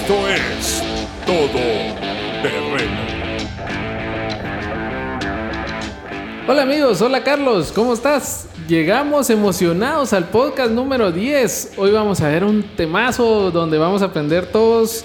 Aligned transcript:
Esto 0.00 0.28
es 0.28 0.82
Todo 1.26 1.48
Terreno. 2.40 3.00
Hola 6.46 6.62
amigos, 6.62 7.02
hola 7.02 7.24
Carlos, 7.24 7.72
¿cómo 7.74 7.94
estás? 7.94 8.46
Llegamos 8.68 9.28
emocionados 9.28 10.12
al 10.12 10.28
podcast 10.28 10.70
número 10.70 11.10
10. 11.10 11.72
Hoy 11.76 11.90
vamos 11.90 12.20
a 12.20 12.28
ver 12.28 12.44
un 12.44 12.62
temazo 12.76 13.50
donde 13.50 13.76
vamos 13.76 14.00
a 14.02 14.06
aprender 14.06 14.46
todos 14.46 15.04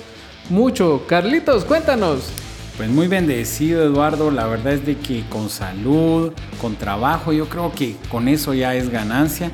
mucho. 0.52 1.06
Carlitos, 1.08 1.66
cuéntanos. 1.66 2.30
Pues 2.78 2.88
muy 2.88 3.08
bendecido 3.08 3.84
Eduardo, 3.84 4.30
la 4.30 4.46
verdad 4.46 4.74
es 4.74 4.86
de 4.86 4.96
que 4.96 5.26
con 5.28 5.50
salud, 5.50 6.34
con 6.62 6.76
trabajo, 6.76 7.34
yo 7.34 7.50
creo 7.50 7.72
que 7.72 7.98
con 8.10 8.28
eso 8.28 8.54
ya 8.54 8.76
es 8.76 8.90
ganancia 8.92 9.52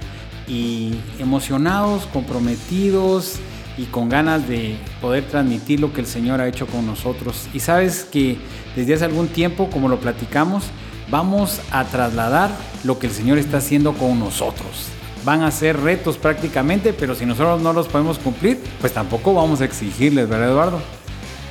y 0.50 0.96
emocionados, 1.18 2.08
comprometidos 2.08 3.40
y 3.80 3.86
con 3.86 4.10
ganas 4.10 4.48
de 4.48 4.76
poder 5.00 5.24
transmitir 5.24 5.80
lo 5.80 5.94
que 5.94 6.02
el 6.02 6.08
Señor 6.08 6.42
ha 6.42 6.48
hecho 6.50 6.68
con 6.68 6.86
nosotros. 6.86 7.48
Y 7.54 7.62
sabes 7.62 8.04
que 8.04 8.38
desde 8.76 8.94
hace 8.94 9.06
algún 9.06 9.30
tiempo, 9.30 9.70
como 9.70 9.88
lo 9.88 10.02
platicamos, 10.02 10.66
vamos 11.10 11.62
a 11.72 11.86
trasladar 11.86 12.52
lo 12.84 13.00
que 13.00 13.08
el 13.08 13.14
Señor 13.14 13.38
está 13.38 13.58
haciendo 13.58 13.94
con 13.94 14.20
nosotros. 14.20 14.88
Van 15.24 15.44
a 15.44 15.52
ser 15.52 15.80
retos 15.80 16.18
prácticamente, 16.18 16.92
pero 16.92 17.16
si 17.16 17.26
nosotros 17.26 17.62
no 17.62 17.72
los 17.72 17.88
podemos 17.88 18.20
cumplir, 18.20 18.60
pues 18.82 18.94
tampoco 18.94 19.34
vamos 19.34 19.62
a 19.62 19.66
exigirles, 19.66 20.28
¿verdad 20.28 20.50
Eduardo? 20.50 20.82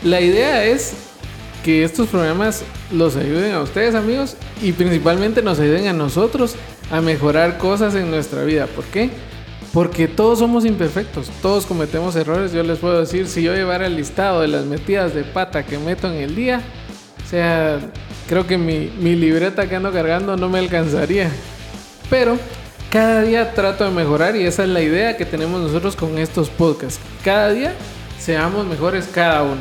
La 0.05 0.21
idea 0.21 0.65
es 0.65 0.95
que 1.65 1.83
estos 1.83 2.09
programas 2.09 2.63
los 2.93 3.17
ayuden 3.17 3.55
a 3.55 3.61
ustedes 3.61 3.95
amigos 3.95 4.37
y 4.63 4.73
principalmente 4.73 5.43
nos 5.43 5.59
ayuden 5.59 5.89
a 5.89 5.93
nosotros 5.95 6.57
a 6.91 7.01
mejorar 7.01 7.57
cosas 7.57 7.95
en 7.95 8.11
nuestra 8.11 8.45
vida. 8.45 8.67
¿Por 8.67 8.85
qué? 8.85 9.11
Porque 9.79 10.09
todos 10.09 10.41
somos 10.41 10.65
imperfectos, 10.65 11.31
todos 11.41 11.65
cometemos 11.65 12.17
errores. 12.17 12.51
Yo 12.51 12.65
les 12.65 12.81
puedo 12.81 12.99
decir, 12.99 13.29
si 13.29 13.45
yo 13.45 13.55
llevara 13.55 13.87
el 13.87 13.95
listado 13.95 14.41
de 14.41 14.49
las 14.49 14.65
metidas 14.65 15.15
de 15.15 15.23
pata 15.23 15.65
que 15.65 15.79
meto 15.79 16.13
en 16.13 16.15
el 16.15 16.35
día, 16.35 16.63
o 17.25 17.31
sea, 17.31 17.79
creo 18.27 18.45
que 18.45 18.59
mi, 18.59 18.91
mi 18.99 19.15
libreta 19.15 19.69
que 19.69 19.77
ando 19.77 19.93
cargando 19.93 20.37
no 20.37 20.49
me 20.49 20.59
alcanzaría. 20.59 21.31
Pero 22.11 22.37
cada 22.91 23.23
día 23.23 23.55
trato 23.55 23.85
de 23.85 23.93
mejorar 23.93 24.35
y 24.35 24.43
esa 24.43 24.65
es 24.65 24.69
la 24.69 24.81
idea 24.81 25.17
que 25.17 25.25
tenemos 25.25 25.61
nosotros 25.61 25.95
con 25.95 26.19
estos 26.19 26.51
podcasts. 26.51 26.99
Cada 27.23 27.53
día 27.53 27.73
seamos 28.19 28.67
mejores 28.67 29.07
cada 29.07 29.45
uno. 29.45 29.61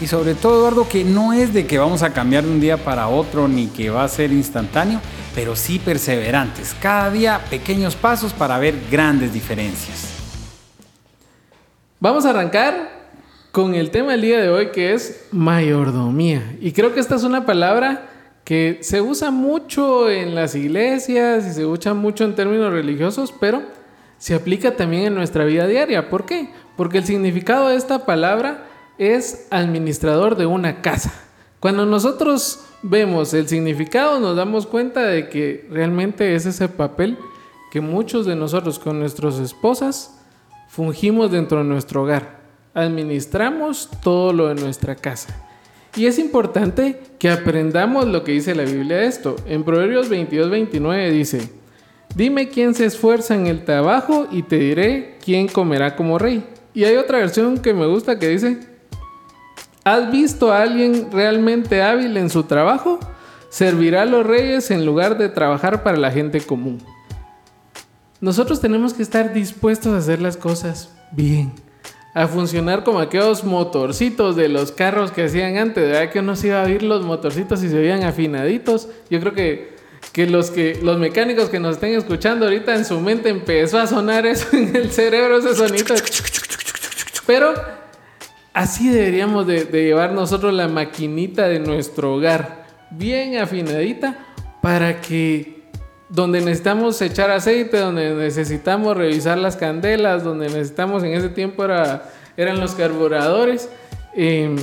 Y 0.00 0.06
sobre 0.06 0.34
todo, 0.34 0.60
Eduardo, 0.60 0.88
que 0.88 1.04
no 1.04 1.34
es 1.34 1.52
de 1.52 1.66
que 1.66 1.76
vamos 1.76 2.02
a 2.02 2.14
cambiar 2.14 2.44
de 2.44 2.50
un 2.50 2.60
día 2.62 2.78
para 2.78 3.08
otro 3.08 3.46
ni 3.46 3.66
que 3.66 3.90
va 3.90 4.04
a 4.04 4.08
ser 4.08 4.32
instantáneo, 4.32 5.02
pero 5.34 5.56
sí 5.56 5.78
perseverantes. 5.78 6.74
Cada 6.80 7.10
día 7.10 7.40
pequeños 7.50 7.96
pasos 7.96 8.32
para 8.32 8.58
ver 8.58 8.74
grandes 8.90 9.32
diferencias. 9.32 10.10
Vamos 12.00 12.24
a 12.24 12.30
arrancar 12.30 13.08
con 13.50 13.74
el 13.74 13.90
tema 13.90 14.12
del 14.12 14.22
día 14.22 14.40
de 14.40 14.48
hoy 14.48 14.70
que 14.72 14.92
es 14.92 15.26
mayordomía. 15.30 16.56
Y 16.60 16.72
creo 16.72 16.92
que 16.92 17.00
esta 17.00 17.14
es 17.14 17.22
una 17.22 17.46
palabra 17.46 18.10
que 18.44 18.78
se 18.82 19.00
usa 19.00 19.30
mucho 19.30 20.10
en 20.10 20.34
las 20.34 20.54
iglesias 20.54 21.46
y 21.46 21.52
se 21.52 21.64
usa 21.64 21.94
mucho 21.94 22.24
en 22.24 22.34
términos 22.34 22.72
religiosos, 22.72 23.32
pero 23.40 23.62
se 24.18 24.34
aplica 24.34 24.76
también 24.76 25.04
en 25.04 25.14
nuestra 25.14 25.44
vida 25.44 25.66
diaria. 25.66 26.10
¿Por 26.10 26.26
qué? 26.26 26.50
Porque 26.76 26.98
el 26.98 27.04
significado 27.04 27.68
de 27.68 27.76
esta 27.76 28.04
palabra 28.04 28.64
es 28.98 29.46
administrador 29.50 30.36
de 30.36 30.46
una 30.46 30.82
casa. 30.82 31.12
Cuando 31.60 31.86
nosotros 31.86 32.64
vemos 32.84 33.32
el 33.32 33.48
significado 33.48 34.20
nos 34.20 34.36
damos 34.36 34.66
cuenta 34.66 35.06
de 35.06 35.30
que 35.30 35.66
realmente 35.70 36.34
es 36.34 36.44
ese 36.44 36.68
papel 36.68 37.16
que 37.72 37.80
muchos 37.80 38.26
de 38.26 38.36
nosotros 38.36 38.78
con 38.78 39.00
nuestras 39.00 39.38
esposas 39.38 40.20
fungimos 40.68 41.32
dentro 41.32 41.58
de 41.58 41.64
nuestro 41.64 42.02
hogar. 42.02 42.40
Administramos 42.74 43.88
todo 44.02 44.32
lo 44.32 44.48
de 44.48 44.56
nuestra 44.56 44.94
casa. 44.94 45.34
Y 45.96 46.06
es 46.06 46.18
importante 46.18 47.00
que 47.18 47.30
aprendamos 47.30 48.06
lo 48.06 48.22
que 48.22 48.32
dice 48.32 48.54
la 48.54 48.64
Biblia 48.64 48.98
de 48.98 49.06
esto. 49.06 49.36
En 49.46 49.64
Proverbios 49.64 50.08
22, 50.08 50.50
29 50.50 51.10
dice, 51.10 51.48
dime 52.14 52.48
quién 52.48 52.74
se 52.74 52.84
esfuerza 52.84 53.34
en 53.34 53.46
el 53.46 53.64
trabajo 53.64 54.28
y 54.30 54.42
te 54.42 54.58
diré 54.58 55.16
quién 55.24 55.48
comerá 55.48 55.96
como 55.96 56.18
rey. 56.18 56.44
Y 56.74 56.84
hay 56.84 56.96
otra 56.96 57.18
versión 57.18 57.58
que 57.58 57.72
me 57.72 57.86
gusta 57.86 58.18
que 58.18 58.28
dice, 58.28 58.73
¿Has 59.84 60.10
visto 60.10 60.50
a 60.50 60.62
alguien 60.62 61.10
realmente 61.12 61.82
hábil 61.82 62.16
en 62.16 62.30
su 62.30 62.44
trabajo? 62.44 62.98
Servirá 63.50 64.02
a 64.02 64.06
los 64.06 64.26
reyes 64.26 64.70
en 64.70 64.86
lugar 64.86 65.18
de 65.18 65.28
trabajar 65.28 65.82
para 65.82 65.98
la 65.98 66.10
gente 66.10 66.40
común. 66.40 66.82
Nosotros 68.18 68.62
tenemos 68.62 68.94
que 68.94 69.02
estar 69.02 69.34
dispuestos 69.34 69.92
a 69.92 69.98
hacer 69.98 70.22
las 70.22 70.38
cosas 70.38 70.88
bien. 71.12 71.52
A 72.14 72.26
funcionar 72.28 72.82
como 72.82 72.98
aquellos 72.98 73.44
motorcitos 73.44 74.36
de 74.36 74.48
los 74.48 74.72
carros 74.72 75.12
que 75.12 75.24
hacían 75.24 75.58
antes. 75.58 75.86
¿Verdad 75.86 76.10
que 76.10 76.20
uno 76.20 76.34
se 76.34 76.46
iba 76.46 76.62
a 76.62 76.64
oír 76.64 76.82
los 76.82 77.04
motorcitos 77.04 77.62
y 77.62 77.68
se 77.68 77.76
veían 77.76 78.04
afinaditos? 78.04 78.88
Yo 79.10 79.20
creo 79.20 79.34
que, 79.34 79.76
que, 80.12 80.26
los, 80.26 80.50
que 80.50 80.80
los 80.82 80.96
mecánicos 80.98 81.50
que 81.50 81.60
nos 81.60 81.74
estén 81.74 81.92
escuchando 81.92 82.46
ahorita 82.46 82.74
en 82.74 82.86
su 82.86 82.98
mente 83.00 83.28
empezó 83.28 83.78
a 83.78 83.86
sonar 83.86 84.24
eso 84.24 84.46
en 84.56 84.74
el 84.74 84.90
cerebro, 84.90 85.36
ese 85.36 85.54
sonido. 85.54 85.94
Pero 87.26 87.52
Así 88.54 88.88
deberíamos 88.88 89.48
de, 89.48 89.64
llevar 89.64 90.12
nosotros 90.12 90.54
la 90.54 90.68
maquinita 90.68 91.48
de 91.48 91.58
nuestro 91.58 92.14
hogar 92.14 92.66
bien 92.92 93.36
afinadita 93.36 94.16
para 94.62 95.00
que 95.00 95.64
donde 96.08 96.38
necesitamos 96.40 97.02
echar 97.02 97.32
aceite, 97.32 97.78
donde 97.78 98.14
necesitamos 98.14 98.96
revisar 98.96 99.38
las 99.38 99.56
candelas, 99.56 100.22
donde 100.22 100.46
necesitamos 100.46 101.02
en 101.02 101.14
ese 101.14 101.30
tiempo 101.30 101.64
era, 101.64 102.12
eran 102.36 102.60
los 102.60 102.74
carburadores, 102.74 103.68
em, 104.14 104.54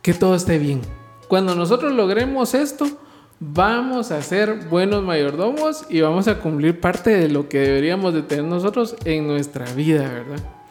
que 0.00 0.14
todo 0.14 0.34
esté 0.34 0.58
bien. 0.58 0.80
Cuando 1.28 1.54
nosotros 1.54 1.92
logremos 1.92 2.54
esto, 2.54 2.86
vamos 3.38 4.10
a 4.10 4.22
ser 4.22 4.66
buenos 4.70 5.02
mayordomos 5.02 5.84
y 5.90 6.00
vamos 6.00 6.26
a 6.26 6.38
cumplir 6.38 6.80
parte 6.80 7.10
de 7.10 7.28
lo 7.28 7.50
que 7.50 7.58
deberíamos 7.58 8.14
de 8.14 8.22
tener 8.22 8.46
nosotros 8.46 8.96
en 9.04 9.26
nuestra 9.26 9.66
vida, 9.74 10.08
¿verdad? 10.08 10.61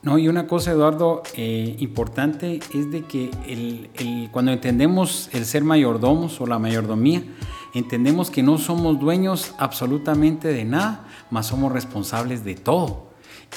No, 0.00 0.16
y 0.16 0.28
una 0.28 0.46
cosa, 0.46 0.70
Eduardo, 0.70 1.24
eh, 1.34 1.74
importante 1.80 2.60
es 2.72 2.90
de 2.92 3.02
que 3.02 4.28
cuando 4.30 4.52
entendemos 4.52 5.28
el 5.32 5.44
ser 5.44 5.64
mayordomos 5.64 6.40
o 6.40 6.46
la 6.46 6.60
mayordomía, 6.60 7.24
entendemos 7.74 8.30
que 8.30 8.44
no 8.44 8.58
somos 8.58 9.00
dueños 9.00 9.54
absolutamente 9.58 10.48
de 10.48 10.64
nada, 10.64 11.04
mas 11.30 11.46
somos 11.46 11.72
responsables 11.72 12.44
de 12.44 12.54
todo. 12.54 13.08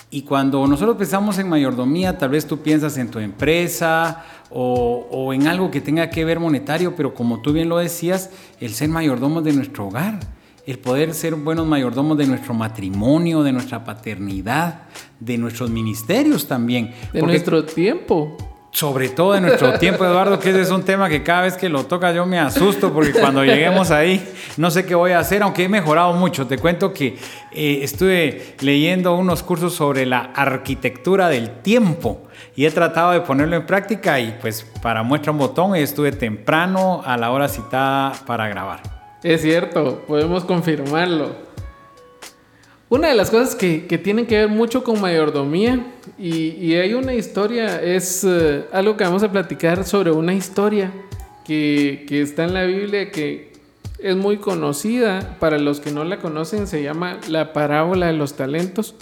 Y 0.09 0.23
cuando 0.23 0.65
nosotros 0.65 0.97
pensamos 0.97 1.37
en 1.37 1.47
mayordomía, 1.47 2.17
tal 2.17 2.31
vez 2.31 2.47
tú 2.47 2.57
piensas 2.59 2.97
en 2.97 3.11
tu 3.11 3.19
empresa 3.19 4.25
o, 4.49 5.07
o 5.11 5.33
en 5.33 5.47
algo 5.47 5.69
que 5.69 5.79
tenga 5.79 6.09
que 6.09 6.25
ver 6.25 6.39
monetario, 6.39 6.95
pero 6.95 7.13
como 7.13 7.41
tú 7.41 7.53
bien 7.53 7.69
lo 7.69 7.77
decías, 7.77 8.31
el 8.59 8.73
ser 8.73 8.89
mayordomos 8.89 9.43
de 9.43 9.53
nuestro 9.53 9.87
hogar 9.87 10.19
el 10.65 10.79
poder 10.79 11.13
ser 11.13 11.35
buenos 11.35 11.65
mayordomos 11.65 12.17
de 12.17 12.27
nuestro 12.27 12.53
matrimonio, 12.53 13.43
de 13.43 13.51
nuestra 13.51 13.83
paternidad, 13.83 14.83
de 15.19 15.37
nuestros 15.37 15.69
ministerios 15.69 16.47
también. 16.47 16.93
De 17.13 17.21
nuestro 17.21 17.65
tiempo. 17.65 18.37
Sobre 18.73 19.09
todo 19.09 19.33
de 19.33 19.41
nuestro 19.41 19.73
tiempo, 19.79 20.05
Eduardo, 20.05 20.39
que 20.39 20.51
ese 20.51 20.61
es 20.61 20.71
un 20.71 20.83
tema 20.83 21.09
que 21.09 21.23
cada 21.23 21.41
vez 21.41 21.57
que 21.57 21.67
lo 21.67 21.85
toca 21.85 22.13
yo 22.13 22.25
me 22.25 22.39
asusto 22.39 22.93
porque 22.93 23.11
cuando 23.11 23.43
lleguemos 23.43 23.91
ahí 23.91 24.25
no 24.55 24.71
sé 24.71 24.85
qué 24.85 24.95
voy 24.95 25.11
a 25.11 25.19
hacer, 25.19 25.43
aunque 25.43 25.65
he 25.65 25.69
mejorado 25.69 26.13
mucho. 26.13 26.47
Te 26.47 26.57
cuento 26.57 26.93
que 26.93 27.17
eh, 27.51 27.79
estuve 27.81 28.55
leyendo 28.61 29.15
unos 29.15 29.43
cursos 29.43 29.73
sobre 29.73 30.05
la 30.05 30.31
arquitectura 30.35 31.27
del 31.27 31.61
tiempo 31.61 32.21
y 32.55 32.65
he 32.65 32.71
tratado 32.71 33.11
de 33.11 33.21
ponerlo 33.21 33.57
en 33.57 33.65
práctica 33.65 34.19
y 34.21 34.37
pues 34.39 34.65
para 34.81 35.03
muestra 35.03 35.33
un 35.33 35.39
botón 35.39 35.75
estuve 35.75 36.13
temprano 36.13 37.01
a 37.05 37.17
la 37.17 37.31
hora 37.31 37.49
citada 37.49 38.13
para 38.25 38.47
grabar. 38.47 39.00
Es 39.23 39.41
cierto, 39.41 40.03
podemos 40.07 40.45
confirmarlo. 40.45 41.35
Una 42.89 43.07
de 43.07 43.15
las 43.15 43.29
cosas 43.29 43.55
que, 43.55 43.87
que 43.87 43.97
tienen 43.97 44.25
que 44.25 44.35
ver 44.35 44.49
mucho 44.49 44.83
con 44.83 44.99
mayordomía, 44.99 45.85
y, 46.17 46.73
hay 46.75 46.93
una 46.93 47.13
historia, 47.13 47.81
es 47.81 48.23
eh, 48.23 48.65
algo 48.73 48.97
que 48.97 49.03
vamos 49.03 49.23
a 49.23 49.31
platicar 49.31 49.85
sobre 49.85 50.11
una 50.11 50.33
historia 50.33 50.91
que, 51.45 52.05
que, 52.07 52.21
está 52.21 52.43
en 52.43 52.53
la 52.53 52.63
Biblia 52.65 53.11
que 53.11 53.53
es 53.99 54.15
muy 54.15 54.37
conocida. 54.37 55.37
Para 55.39 55.57
los 55.57 55.79
que 55.79 55.91
no 55.91 56.03
la 56.03 56.19
conocen, 56.19 56.67
se 56.67 56.83
llama 56.83 57.19
la 57.29 57.53
parábola 57.53 58.07
de 58.07 58.13
los 58.13 58.35
talentos. 58.35 58.95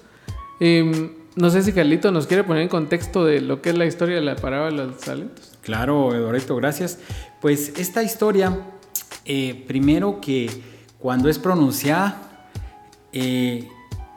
Em, 0.59 1.11
no 1.35 1.49
sé 1.49 1.63
si 1.63 1.71
Carlito 1.71 2.11
nos 2.11 2.27
quiere 2.27 2.43
poner 2.43 2.63
en 2.63 2.69
contexto 2.69 3.25
de 3.25 3.41
lo 3.41 3.61
que 3.61 3.69
es 3.69 3.77
la 3.77 3.85
historia 3.85 4.15
de 4.15 4.21
la 4.21 4.35
parábola 4.35 4.83
de 4.83 4.87
los 4.89 4.99
talentos. 4.99 5.57
Claro, 5.61 6.13
Eduardo, 6.13 6.57
gracias. 6.57 6.99
Pues 7.41 7.73
esta 7.79 8.03
historia 8.03 8.55
eh, 9.31 9.63
primero 9.67 10.19
que 10.19 10.49
cuando 10.97 11.29
es 11.29 11.37
pronunciada 11.37 12.47
eh, 13.13 13.67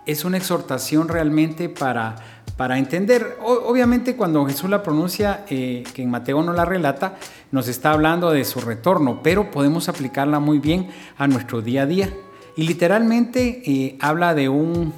es 0.06 0.24
una 0.24 0.38
exhortación 0.38 1.06
realmente 1.06 1.68
para, 1.68 2.16
para 2.56 2.78
entender. 2.78 3.36
obviamente 3.42 4.16
cuando 4.16 4.46
Jesús 4.46 4.70
la 4.70 4.82
pronuncia, 4.82 5.44
eh, 5.50 5.84
que 5.92 6.00
en 6.00 6.08
Mateo 6.08 6.42
no 6.42 6.54
la 6.54 6.64
relata, 6.64 7.18
nos 7.50 7.68
está 7.68 7.92
hablando 7.92 8.30
de 8.30 8.42
su 8.46 8.62
retorno, 8.62 9.20
pero 9.22 9.50
podemos 9.50 9.90
aplicarla 9.90 10.40
muy 10.40 10.60
bien 10.60 10.88
a 11.18 11.26
nuestro 11.26 11.60
día 11.60 11.82
a 11.82 11.86
día. 11.86 12.10
Y 12.56 12.62
literalmente 12.62 13.98
habla 14.00 14.34
de 14.34 14.48
un, 14.48 14.94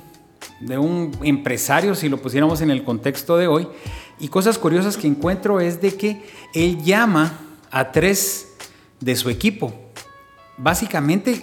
de 0.61 0.79
un 0.79 1.11
empresario, 1.25 1.97
si 1.97 2.09
lo 2.09 2.23
pusiéramos 2.23 2.61
en 2.61 2.71
el 2.71 2.85
contexto 2.85 3.37
de 3.37 3.49
hoy, 3.49 3.67
Y 4.21 4.29
cosas 4.29 4.59
curiosas 4.59 4.97
que 4.97 5.09
encuentro 5.09 5.59
es 5.59 5.81
de 5.81 5.97
que 5.97 6.23
él 6.55 6.85
llama 6.85 7.37
a 7.73 7.91
tres 7.91 8.55
de 9.01 9.17
su 9.17 9.29
equipo. 9.29 9.84
Básicamente, 10.57 11.43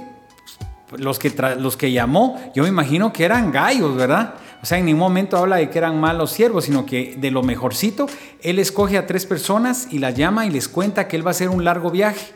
los 0.98 1.20
que, 1.20 1.34
los 1.60 1.78
que 1.78 1.92
llamó, 1.92 2.40
yo 2.56 2.64
me 2.64 2.70
imagino 2.70 3.12
que 3.14 3.26
eran 3.26 3.52
gallos, 3.52 3.96
¿verdad? 3.96 4.36
O 4.62 4.66
sea, 4.66 4.78
en 4.78 4.86
ningún 4.86 5.00
momento 5.00 5.38
habla 5.38 5.56
de 5.56 5.70
que 5.70 5.78
eran 5.78 6.00
malos 6.00 6.32
siervos, 6.32 6.66
sino 6.66 6.86
que 6.86 7.16
de 7.18 7.32
lo 7.32 7.42
mejorcito, 7.42 8.08
él 8.42 8.60
escoge 8.60 8.98
a 8.98 9.08
tres 9.08 9.26
personas 9.26 9.88
y 9.92 9.98
las 9.98 10.16
llama 10.16 10.46
y 10.46 10.52
les 10.52 10.68
cuenta 10.68 11.08
que 11.08 11.16
él 11.16 11.26
va 11.26 11.30
a 11.30 11.32
hacer 11.32 11.50
un 11.50 11.64
largo 11.64 11.90
viaje. 11.90 12.34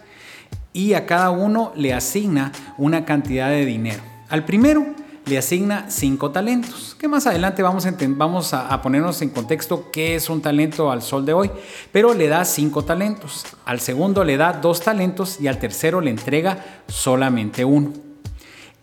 Y 0.73 0.93
a 0.93 1.05
cada 1.05 1.29
uno 1.29 1.71
le 1.75 1.93
asigna 1.93 2.51
una 2.77 3.05
cantidad 3.05 3.49
de 3.49 3.65
dinero. 3.65 4.01
Al 4.29 4.43
primero 4.43 4.85
le 5.25 5.37
asigna 5.37 5.89
cinco 5.89 6.31
talentos, 6.31 6.95
que 6.99 7.07
más 7.07 7.25
adelante 7.25 7.63
vamos, 7.63 8.53
a, 8.53 8.81
ponernos 8.81 9.21
en 9.21 9.29
contexto 9.29 9.89
qué 9.91 10.15
es 10.15 10.29
un 10.29 10.41
talento 10.41 10.91
al 10.91 11.01
sol 11.01 11.25
de 11.25 11.33
hoy, 11.33 11.49
pero 11.91 12.13
le 12.13 12.27
da 12.27 12.45
cinco 12.45 12.83
talentos, 12.83 13.45
al 13.65 13.79
segundo 13.79 14.23
le 14.23 14.37
da 14.37 14.53
dos 14.53 14.81
talentos 14.81 15.41
y 15.41 15.47
al 15.47 15.57
tercero 15.57 15.99
le 15.99 16.11
entrega 16.11 16.63
solamente 16.87 17.65
uno. 17.65 17.91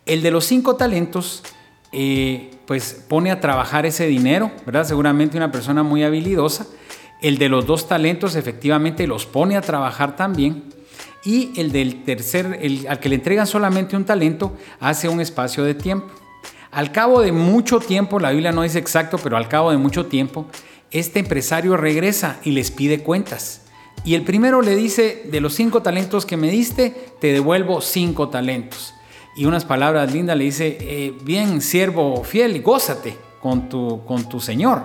El 0.05 0.21
de 0.21 0.31
los 0.31 0.45
cinco 0.45 0.75
talentos, 0.75 1.43
eh, 1.93 2.51
pues 2.65 3.05
pone 3.07 3.31
a 3.31 3.39
trabajar 3.39 3.85
ese 3.85 4.07
dinero, 4.07 4.51
¿verdad? 4.65 4.83
Seguramente 4.83 5.37
una 5.37 5.51
persona 5.51 5.81
muy 5.81 6.03
habilidosa. 6.03 6.67
El 7.21 7.37
de 7.37 7.47
los 7.47 7.65
dos 7.65 7.87
talentos 7.87 8.35
efectivamente 8.35 9.07
los 9.07 9.25
pone 9.25 9.55
a 9.55 9.61
trabajar 9.61 10.17
también. 10.17 10.65
Y 11.23 11.57
el 11.57 11.71
del 11.71 12.03
tercer, 12.03 12.59
al 12.89 12.99
que 12.99 13.07
le 13.07 13.15
entregan 13.15 13.47
solamente 13.47 13.95
un 13.95 14.03
talento, 14.03 14.57
hace 14.81 15.07
un 15.07 15.21
espacio 15.21 15.63
de 15.63 15.73
tiempo. 15.73 16.22
Al 16.73 16.91
cabo 16.91 17.21
de 17.21 17.31
mucho 17.31 17.79
tiempo, 17.79 18.19
la 18.19 18.31
Biblia 18.31 18.51
no 18.51 18.63
dice 18.63 18.79
exacto, 18.79 19.19
pero 19.21 19.37
al 19.37 19.47
cabo 19.47 19.69
de 19.69 19.77
mucho 19.77 20.07
tiempo, 20.07 20.47
este 20.89 21.19
empresario 21.19 21.77
regresa 21.77 22.39
y 22.43 22.49
les 22.49 22.71
pide 22.71 23.03
cuentas. 23.03 23.61
Y 24.03 24.15
el 24.15 24.23
primero 24.23 24.63
le 24.63 24.75
dice, 24.75 25.21
de 25.31 25.39
los 25.39 25.53
cinco 25.53 25.83
talentos 25.83 26.25
que 26.25 26.35
me 26.35 26.49
diste, 26.49 26.89
te 27.21 27.31
devuelvo 27.31 27.79
cinco 27.79 28.29
talentos. 28.29 28.95
Y 29.35 29.45
unas 29.45 29.65
palabras 29.65 30.11
lindas 30.11 30.35
le 30.35 30.45
dice, 30.45 30.77
eh, 30.81 31.13
bien, 31.23 31.61
siervo 31.61 32.23
fiel, 32.23 32.59
gózate 32.63 33.15
con 33.39 33.69
tu, 33.69 34.03
con 34.05 34.27
tu 34.27 34.39
Señor. 34.39 34.81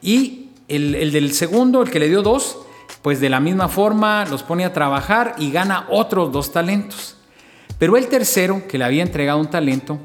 Y 0.00 0.48
el, 0.68 0.94
el 0.94 1.12
del 1.12 1.34
segundo, 1.34 1.82
el 1.82 1.90
que 1.90 1.98
le 1.98 2.08
dio 2.08 2.22
dos, 2.22 2.60
pues 3.02 3.20
de 3.20 3.28
la 3.28 3.40
misma 3.40 3.68
forma 3.68 4.24
los 4.24 4.42
pone 4.42 4.64
a 4.64 4.72
trabajar 4.72 5.34
y 5.36 5.50
gana 5.50 5.86
otros 5.90 6.32
dos 6.32 6.50
talentos. 6.50 7.18
Pero 7.78 7.98
el 7.98 8.06
tercero, 8.06 8.66
que 8.66 8.78
le 8.78 8.84
había 8.84 9.02
entregado 9.02 9.38
un 9.38 9.50
talento, 9.50 9.98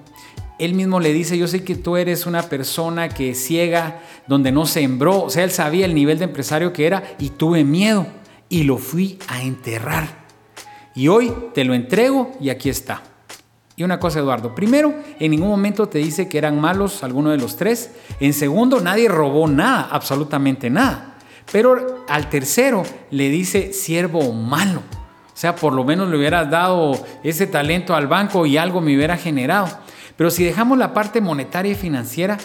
él 0.62 0.76
mismo 0.76 1.00
le 1.00 1.12
dice, 1.12 1.40
yo 1.40 1.48
sé 1.48 1.64
que 1.64 1.76
tú 1.76 1.98
eres 1.98 2.28
una 2.28 2.44
persona 2.44 3.10
que 3.10 3.34
ciega, 3.34 4.02
donde 4.28 4.52
no 4.52 4.68
sembró, 4.68 5.24
o 5.24 5.30
sea, 5.32 5.44
él 5.44 5.50
sabía 5.50 5.88
el 5.88 5.96
nivel 5.96 6.20
de 6.20 6.26
empresario 6.26 6.72
que 6.72 6.86
era 6.86 7.16
y 7.18 7.30
tuve 7.30 7.64
miedo 7.64 8.06
y 8.48 8.64
lo 8.64 8.78
fui 8.78 9.18
a 9.28 9.42
enterrar. 9.42 10.22
Y 10.94 11.08
hoy 11.08 11.34
te 11.56 11.64
lo 11.64 11.74
entrego 11.74 12.34
y 12.40 12.50
aquí 12.50 12.70
está. 12.70 13.02
Y 13.76 13.84
una 13.84 14.00
cosa, 14.00 14.20
Eduardo, 14.20 14.54
primero, 14.54 14.94
en 15.20 15.32
ningún 15.32 15.50
momento 15.50 15.88
te 15.88 15.98
dice 15.98 16.30
que 16.30 16.38
eran 16.38 16.62
malos 16.62 17.04
alguno 17.04 17.32
de 17.32 17.38
los 17.38 17.58
tres. 17.58 17.92
En 18.20 18.34
segundo, 18.34 18.82
nadie 18.82 19.08
robó 19.08 19.48
nada, 19.48 19.88
absolutamente 19.92 20.70
nada. 20.70 21.16
Pero 21.52 22.06
al 22.08 22.30
tercero 22.30 22.84
le 23.10 23.30
dice 23.30 23.74
siervo 23.74 24.32
malo. 24.32 24.84
O 25.34 25.38
sea, 25.42 25.56
por 25.56 25.74
lo 25.74 25.84
menos 25.84 26.08
le 26.08 26.18
hubieras 26.18 26.52
dado 26.52 27.04
ese 27.24 27.48
talento 27.48 27.96
al 27.96 28.06
banco 28.06 28.46
y 28.46 28.58
algo 28.58 28.80
me 28.80 28.96
hubiera 28.96 29.18
generado. 29.18 29.68
Pero 30.22 30.30
si 30.30 30.44
dejamos 30.44 30.78
la 30.78 30.94
parte 30.94 31.20
monetaria 31.20 31.72
y 31.72 31.74
financiera, 31.74 32.38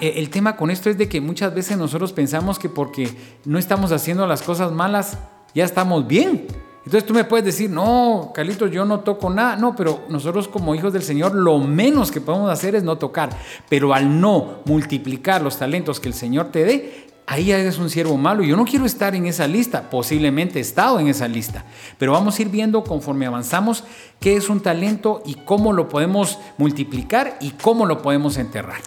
e, 0.00 0.12
el 0.14 0.30
tema 0.30 0.54
con 0.54 0.70
esto 0.70 0.88
es 0.88 0.96
de 0.96 1.08
que 1.08 1.20
muchas 1.20 1.52
veces 1.52 1.76
nosotros 1.76 2.12
pensamos 2.12 2.56
que 2.56 2.68
porque 2.68 3.10
no 3.44 3.58
estamos 3.58 3.90
haciendo 3.90 4.24
las 4.28 4.42
cosas 4.42 4.70
malas, 4.70 5.18
ya 5.56 5.64
estamos 5.64 6.06
bien. 6.06 6.46
Entonces 6.84 7.04
tú 7.04 7.14
me 7.14 7.24
puedes 7.24 7.44
decir, 7.44 7.68
no, 7.68 8.30
Carlitos, 8.32 8.70
yo 8.70 8.84
no 8.84 9.00
toco 9.00 9.28
nada. 9.28 9.56
No, 9.56 9.74
pero 9.74 10.04
nosotros 10.08 10.46
como 10.46 10.72
hijos 10.72 10.92
del 10.92 11.02
Señor, 11.02 11.34
lo 11.34 11.58
menos 11.58 12.12
que 12.12 12.20
podemos 12.20 12.48
hacer 12.48 12.76
es 12.76 12.84
no 12.84 12.96
tocar. 12.96 13.30
Pero 13.68 13.92
al 13.92 14.20
no 14.20 14.60
multiplicar 14.64 15.42
los 15.42 15.58
talentos 15.58 15.98
que 15.98 16.06
el 16.06 16.14
Señor 16.14 16.52
te 16.52 16.62
dé, 16.64 17.07
ahí 17.28 17.52
eres 17.52 17.78
un 17.78 17.90
siervo 17.90 18.16
malo. 18.16 18.42
Yo 18.42 18.56
no 18.56 18.64
quiero 18.64 18.86
estar 18.86 19.14
en 19.14 19.26
esa 19.26 19.46
lista, 19.46 19.90
posiblemente 19.90 20.58
he 20.58 20.62
estado 20.62 20.98
en 20.98 21.08
esa 21.08 21.28
lista, 21.28 21.64
pero 21.98 22.12
vamos 22.12 22.38
a 22.38 22.42
ir 22.42 22.48
viendo 22.48 22.82
conforme 22.82 23.26
avanzamos 23.26 23.84
qué 24.18 24.34
es 24.34 24.48
un 24.48 24.60
talento 24.60 25.22
y 25.26 25.34
cómo 25.34 25.74
lo 25.74 25.90
podemos 25.90 26.38
multiplicar 26.56 27.36
y 27.40 27.50
cómo 27.50 27.84
lo 27.84 28.00
podemos 28.00 28.38
enterrar. 28.38 28.80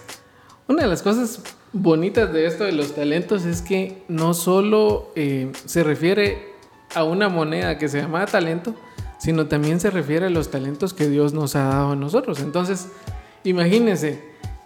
Una 0.68 0.82
de 0.82 0.90
las 0.90 1.04
cosas 1.04 1.44
bonitas 1.72 2.34
de 2.34 2.48
esto 2.48 2.64
de 2.64 2.72
los 2.72 2.96
talentos 2.96 3.46
es 3.46 3.62
que 3.62 4.04
no 4.08 4.34
solo 4.34 5.12
eh, 5.16 5.52
se 5.66 5.84
refiere 5.84 6.50
a 6.96 7.04
una 7.04 7.30
moneda 7.30 7.78
que 7.78 7.90
se 7.90 8.02
llama 8.02 8.26
talento, 8.26 8.74
sino 9.20 9.46
también 9.46 9.80
se 9.80 9.92
refiere 9.92 10.26
a 10.26 10.30
los 10.32 10.50
talentos 10.50 10.96
que 10.96 11.08
Dios 11.08 11.34
nos 11.34 11.56
ha 11.56 11.66
dado 11.66 11.92
a 11.92 11.96
nosotros. 11.96 12.40
Entonces, 12.40 12.88
imagínense 13.44 14.20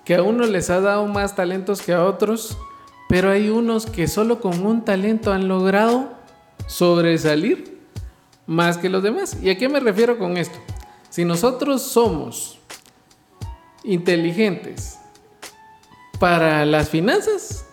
que 0.05 0.15
a 0.15 0.23
uno 0.23 0.45
les 0.45 0.69
ha 0.69 0.79
dado 0.79 1.05
más 1.07 1.35
talentos 1.35 1.81
que 1.81 1.91
a 1.91 2.05
otros, 2.05 2.57
pero 3.07 3.31
hay 3.31 3.49
unos 3.49 3.85
que 3.85 4.07
solo 4.07 4.39
con 4.39 4.65
un 4.65 4.83
talento 4.83 5.31
han 5.31 5.47
logrado 5.47 6.13
sobresalir 6.67 7.79
más 8.47 8.77
que 8.77 8.89
los 8.89 9.03
demás. 9.03 9.37
¿Y 9.41 9.49
a 9.49 9.57
qué 9.57 9.69
me 9.69 9.79
refiero 9.79 10.17
con 10.17 10.37
esto? 10.37 10.57
Si 11.09 11.25
nosotros 11.25 11.81
somos 11.81 12.59
inteligentes 13.83 14.97
para 16.19 16.65
las 16.65 16.89
finanzas, 16.89 17.65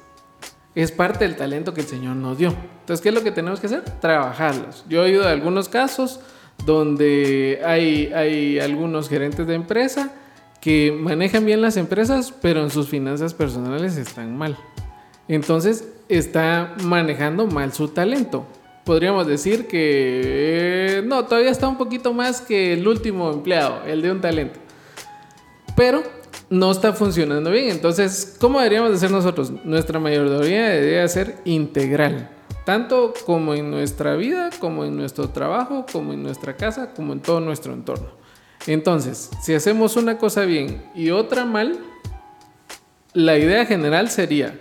es 0.75 0.93
parte 0.93 1.25
del 1.25 1.37
talento 1.37 1.75
que 1.75 1.82
el 1.82 1.87
Señor 1.87 2.17
nos 2.17 2.38
dio. 2.38 2.55
Entonces, 2.81 3.02
¿qué 3.02 3.11
es 3.11 3.14
lo 3.14 3.23
que 3.23 3.32
tenemos 3.32 3.61
que 3.61 3.67
hacer? 3.67 3.82
Trabajarlos. 4.00 4.84
Yo 4.88 5.02
he 5.02 5.06
oído 5.06 5.23
de 5.23 5.31
algunos 5.31 5.69
casos 5.69 6.20
donde 6.64 7.61
hay, 7.64 8.12
hay 8.14 8.58
algunos 8.58 9.08
gerentes 9.08 9.46
de 9.46 9.55
empresa 9.55 10.12
que 10.61 10.93
manejan 10.93 11.44
bien 11.44 11.61
las 11.61 11.76
empresas, 11.76 12.32
pero 12.40 12.62
en 12.62 12.70
sus 12.70 12.88
finanzas 12.88 13.34
personales 13.34 13.96
están 13.96 14.37
mal. 14.37 14.56
Entonces 15.29 15.89
está 16.09 16.75
manejando 16.85 17.47
mal 17.47 17.73
su 17.73 17.89
talento. 17.89 18.47
Podríamos 18.85 19.27
decir 19.27 19.69
que 19.69 20.99
eh, 20.99 21.03
no, 21.05 21.25
todavía 21.25 21.51
está 21.51 21.69
un 21.69 21.79
poquito 21.79 22.13
más 22.13 22.41
que 22.41 22.73
el 22.73 22.87
último 22.87 23.31
empleado, 23.31 23.85
el 23.87 24.03
de 24.03 24.11
un 24.11 24.21
talento. 24.21 24.59
Pero 25.77 26.03
no 26.51 26.71
está 26.71 26.93
funcionando 26.93 27.51
bien. 27.51 27.71
Entonces, 27.71 28.37
¿cómo 28.41 28.59
deberíamos 28.59 28.91
de 28.91 28.99
ser 28.99 29.11
nosotros? 29.11 29.53
Nuestra 29.65 29.99
mayoría 29.99 30.69
debería 30.69 31.08
ser 31.08 31.39
integral. 31.44 32.29
Tanto 32.67 33.15
como 33.25 33.55
en 33.55 33.70
nuestra 33.70 34.17
vida, 34.17 34.51
como 34.58 34.85
en 34.85 34.96
nuestro 34.96 35.31
trabajo, 35.31 35.87
como 35.91 36.13
en 36.13 36.23
nuestra 36.23 36.56
casa, 36.56 36.93
como 36.94 37.13
en 37.13 37.20
todo 37.20 37.41
nuestro 37.41 37.73
entorno. 37.73 38.11
Entonces, 38.67 39.31
si 39.43 39.55
hacemos 39.55 39.96
una 39.96 40.19
cosa 40.19 40.43
bien 40.43 40.85
y 40.94 41.11
otra 41.11 41.44
mal, 41.44 41.79
la 43.15 43.39
idea 43.39 43.65
general 43.65 44.11
sería 44.11 44.58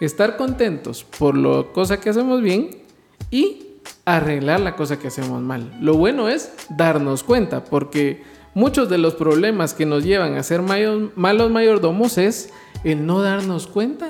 estar 0.00 0.36
contentos 0.36 1.04
por 1.18 1.36
la 1.36 1.64
cosa 1.72 2.00
que 2.00 2.10
hacemos 2.10 2.42
bien 2.42 2.82
y 3.30 3.66
arreglar 4.04 4.60
la 4.60 4.76
cosa 4.76 4.98
que 4.98 5.08
hacemos 5.08 5.42
mal. 5.42 5.76
Lo 5.80 5.94
bueno 5.94 6.28
es 6.28 6.52
darnos 6.70 7.22
cuenta, 7.24 7.64
porque 7.64 8.22
muchos 8.54 8.88
de 8.88 8.98
los 8.98 9.14
problemas 9.14 9.74
que 9.74 9.86
nos 9.86 10.04
llevan 10.04 10.34
a 10.34 10.42
ser 10.42 10.62
malos 10.62 11.50
mayordomos 11.50 12.18
es 12.18 12.50
el 12.84 13.06
no 13.06 13.22
darnos 13.22 13.66
cuenta 13.66 14.08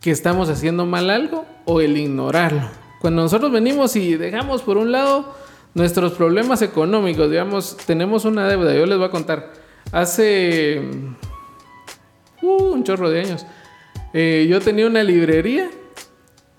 que 0.00 0.10
estamos 0.10 0.48
haciendo 0.48 0.86
mal 0.86 1.10
algo 1.10 1.44
o 1.66 1.80
el 1.80 1.96
ignorarlo. 1.96 2.68
Cuando 3.00 3.22
nosotros 3.22 3.52
venimos 3.52 3.96
y 3.96 4.16
dejamos 4.16 4.62
por 4.62 4.76
un 4.76 4.92
lado 4.92 5.34
nuestros 5.74 6.12
problemas 6.12 6.62
económicos, 6.62 7.30
digamos, 7.30 7.76
tenemos 7.86 8.24
una 8.24 8.48
deuda, 8.48 8.74
yo 8.74 8.86
les 8.86 8.98
voy 8.98 9.06
a 9.06 9.10
contar, 9.10 9.52
hace 9.92 10.80
uh, 12.42 12.46
un 12.46 12.82
chorro 12.82 13.08
de 13.08 13.20
años, 13.20 13.46
eh, 14.12 14.46
yo 14.48 14.60
tenía 14.60 14.86
una 14.86 15.02
librería. 15.02 15.70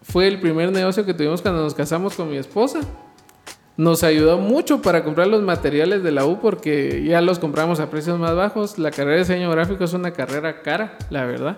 Fue 0.01 0.27
el 0.27 0.39
primer 0.39 0.71
negocio 0.71 1.05
que 1.05 1.13
tuvimos 1.13 1.41
cuando 1.41 1.61
nos 1.61 1.73
casamos 1.73 2.15
con 2.15 2.29
mi 2.29 2.37
esposa. 2.37 2.81
Nos 3.77 4.03
ayudó 4.03 4.37
mucho 4.37 4.81
para 4.81 5.03
comprar 5.03 5.27
los 5.27 5.41
materiales 5.41 6.03
de 6.03 6.11
la 6.11 6.25
U 6.25 6.39
porque 6.39 7.03
ya 7.03 7.21
los 7.21 7.39
compramos 7.39 7.79
a 7.79 7.89
precios 7.89 8.19
más 8.19 8.35
bajos. 8.35 8.77
La 8.77 8.91
carrera 8.91 9.13
de 9.13 9.19
diseño 9.19 9.49
gráfico 9.49 9.83
es 9.83 9.93
una 9.93 10.11
carrera 10.11 10.61
cara, 10.61 10.97
la 11.09 11.25
verdad. 11.25 11.57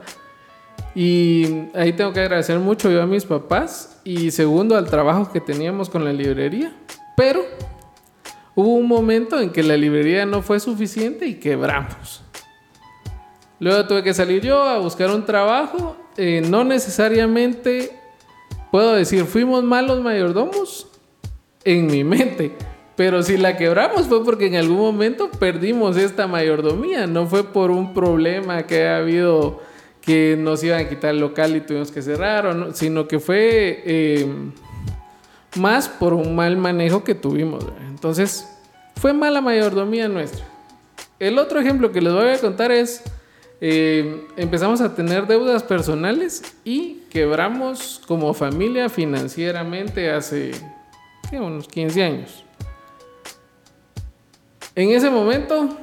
Y 0.95 1.69
ahí 1.73 1.93
tengo 1.93 2.13
que 2.13 2.19
agradecer 2.19 2.59
mucho 2.59 2.91
yo 2.91 3.01
a 3.01 3.07
mis 3.07 3.25
papás 3.25 3.99
y 4.03 4.31
segundo 4.31 4.77
al 4.77 4.89
trabajo 4.89 5.31
que 5.31 5.41
teníamos 5.41 5.89
con 5.89 6.05
la 6.05 6.13
librería. 6.13 6.71
Pero 7.17 7.43
hubo 8.55 8.75
un 8.75 8.87
momento 8.87 9.39
en 9.39 9.49
que 9.49 9.63
la 9.63 9.75
librería 9.75 10.25
no 10.25 10.41
fue 10.41 10.59
suficiente 10.59 11.25
y 11.25 11.35
quebramos. 11.35 12.22
Luego 13.63 13.85
tuve 13.87 14.03
que 14.03 14.13
salir 14.13 14.41
yo 14.41 14.61
a 14.61 14.77
buscar 14.79 15.09
un 15.09 15.25
trabajo. 15.25 15.95
Eh, 16.17 16.43
no 16.45 16.65
necesariamente 16.65 17.97
puedo 18.73 18.91
decir, 18.91 19.23
fuimos 19.23 19.63
malos 19.63 20.03
mayordomos 20.03 20.87
en 21.63 21.87
mi 21.87 22.03
mente. 22.03 22.51
Pero 22.97 23.23
si 23.23 23.37
la 23.37 23.55
quebramos 23.55 24.07
fue 24.07 24.21
porque 24.25 24.47
en 24.47 24.55
algún 24.55 24.79
momento 24.79 25.31
perdimos 25.31 25.95
esta 25.95 26.27
mayordomía. 26.27 27.07
No 27.07 27.25
fue 27.25 27.45
por 27.45 27.71
un 27.71 27.93
problema 27.93 28.63
que 28.63 28.85
ha 28.85 28.97
habido 28.97 29.61
que 30.01 30.35
nos 30.37 30.61
iban 30.61 30.81
a 30.81 30.89
quitar 30.89 31.11
el 31.11 31.21
local 31.21 31.55
y 31.55 31.61
tuvimos 31.61 31.89
que 31.89 32.01
cerrar, 32.01 32.71
sino 32.73 33.07
que 33.07 33.21
fue 33.21 33.81
eh, 33.85 34.27
más 35.55 35.87
por 35.87 36.13
un 36.13 36.35
mal 36.35 36.57
manejo 36.57 37.05
que 37.05 37.15
tuvimos. 37.15 37.65
Entonces, 37.87 38.45
fue 38.97 39.13
mala 39.13 39.39
mayordomía 39.39 40.09
nuestra. 40.09 40.43
El 41.17 41.39
otro 41.39 41.61
ejemplo 41.61 41.93
que 41.93 42.01
les 42.01 42.11
voy 42.11 42.27
a 42.27 42.39
contar 42.39 42.73
es, 42.73 43.01
eh, 43.65 44.27
empezamos 44.35 44.81
a 44.81 44.93
tener 44.93 45.25
deudas 45.25 45.63
personales 45.63 46.43
y 46.65 47.03
quebramos 47.09 48.01
como 48.05 48.33
familia 48.33 48.89
financieramente 48.89 50.11
hace 50.11 50.51
unos 51.31 51.69
15 51.69 52.03
años. 52.03 52.43
En 54.75 54.89
ese 54.89 55.09
momento, 55.09 55.77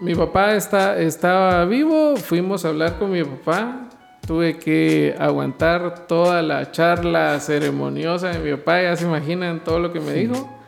mi 0.00 0.14
papá 0.14 0.52
está, 0.54 0.98
estaba 0.98 1.64
vivo, 1.64 2.14
fuimos 2.18 2.66
a 2.66 2.68
hablar 2.68 2.98
con 2.98 3.10
mi 3.10 3.24
papá, 3.24 3.88
tuve 4.26 4.58
que 4.58 5.14
aguantar 5.18 6.06
toda 6.06 6.42
la 6.42 6.70
charla 6.72 7.40
ceremoniosa 7.40 8.32
de 8.32 8.38
mi 8.38 8.54
papá, 8.54 8.82
ya 8.82 8.96
se 8.96 9.06
imaginan 9.06 9.64
todo 9.64 9.78
lo 9.78 9.94
que 9.94 10.00
me 10.00 10.12
dijo. 10.12 10.58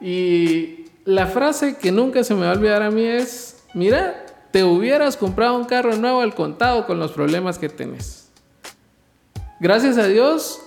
Y 0.00 0.86
la 1.04 1.26
frase 1.26 1.76
que 1.76 1.92
nunca 1.92 2.24
se 2.24 2.34
me 2.34 2.46
va 2.46 2.52
a 2.52 2.54
olvidar 2.54 2.80
a 2.80 2.90
mí 2.90 3.04
es, 3.04 3.66
mira, 3.74 4.23
te 4.54 4.62
hubieras 4.62 5.16
comprado 5.16 5.56
un 5.56 5.64
carro 5.64 5.96
nuevo 5.96 6.20
al 6.20 6.32
contado 6.32 6.86
con 6.86 7.00
los 7.00 7.10
problemas 7.10 7.58
que 7.58 7.68
tenés. 7.68 8.28
Gracias 9.58 9.98
a 9.98 10.06
Dios 10.06 10.60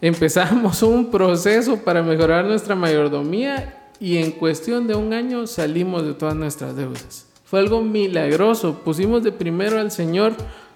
empezamos 0.00 0.82
un 0.82 1.12
proceso 1.12 1.76
para 1.76 2.02
mejorar 2.02 2.44
nuestra 2.44 2.74
mayordomía 2.74 3.88
y 4.00 4.16
en 4.16 4.32
cuestión 4.32 4.88
de 4.88 4.96
un 4.96 5.12
año 5.12 5.46
salimos 5.46 6.04
de 6.04 6.14
todas 6.14 6.34
nuestras 6.34 6.74
deudas. 6.74 7.28
Fue 7.44 7.60
algo 7.60 7.82
milagroso. 7.82 8.80
Pusimos 8.82 9.22
de 9.22 9.30
primero 9.30 9.78
al 9.78 9.92
Señor 9.92 10.32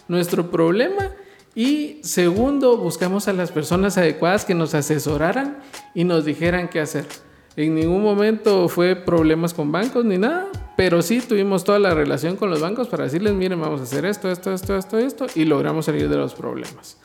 nuestro 0.07 0.53
problema 0.53 1.11
y 1.57 1.99
segundo 2.05 2.77
buscamos 2.77 3.27
a 3.27 3.33
las 3.33 3.51
personas 3.51 3.99
adecuadas 3.99 4.45
que 4.45 4.55
nos 4.55 4.75
asesoraran 4.75 5.59
y 5.93 6.05
nos 6.05 6.25
dijeran 6.25 6.69
qué 6.69 6.79
hacer. 6.79 7.09
En 7.57 7.75
ningún 7.75 8.05
momento 8.05 8.69
fue 8.69 8.95
problemas 8.95 9.53
con 9.53 9.73
bancos 9.73 10.05
ni 10.05 10.19
nada, 10.19 10.47
pero 10.77 11.03
sí 11.03 11.21
tuvimos 11.21 11.65
toda 11.65 11.79
la 11.79 11.95
relación 11.95 12.37
con 12.37 12.51
los 12.51 12.61
bancos 12.61 12.89
para 12.89 13.05
decirles, 13.05 13.35
miren, 13.35 13.61
vamos 13.61 13.81
a 13.81 13.85
hacer 13.85 14.05
esto, 14.05 14.31
esto, 14.31 14.53
esto, 14.53 14.77
esto, 14.77 14.99
esto, 14.99 15.27
y 15.35 15.45
logramos 15.45 15.87
salir 15.87 16.09
de 16.09 16.17
los 16.17 16.35
problemas. 16.35 16.99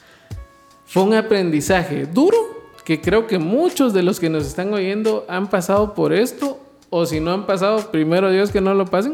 Fue 0.86 1.04
un 1.04 1.14
aprendizaje 1.14 2.06
duro, 2.06 2.38
que 2.84 3.00
creo 3.00 3.28
que 3.28 3.38
muchos 3.38 3.94
de 3.94 4.02
los 4.02 4.20
que 4.20 4.30
nos 4.30 4.48
están 4.48 4.74
oyendo 4.74 5.26
han 5.28 5.48
pasado 5.50 5.94
por 5.94 6.14
esto, 6.14 6.60
o 6.90 7.06
si 7.06 7.20
no 7.20 7.32
han 7.32 7.46
pasado, 7.46 7.92
primero 7.92 8.32
Dios 8.32 8.52
que 8.52 8.62
no 8.62 8.74
lo 8.74 8.86
pasen, 8.86 9.14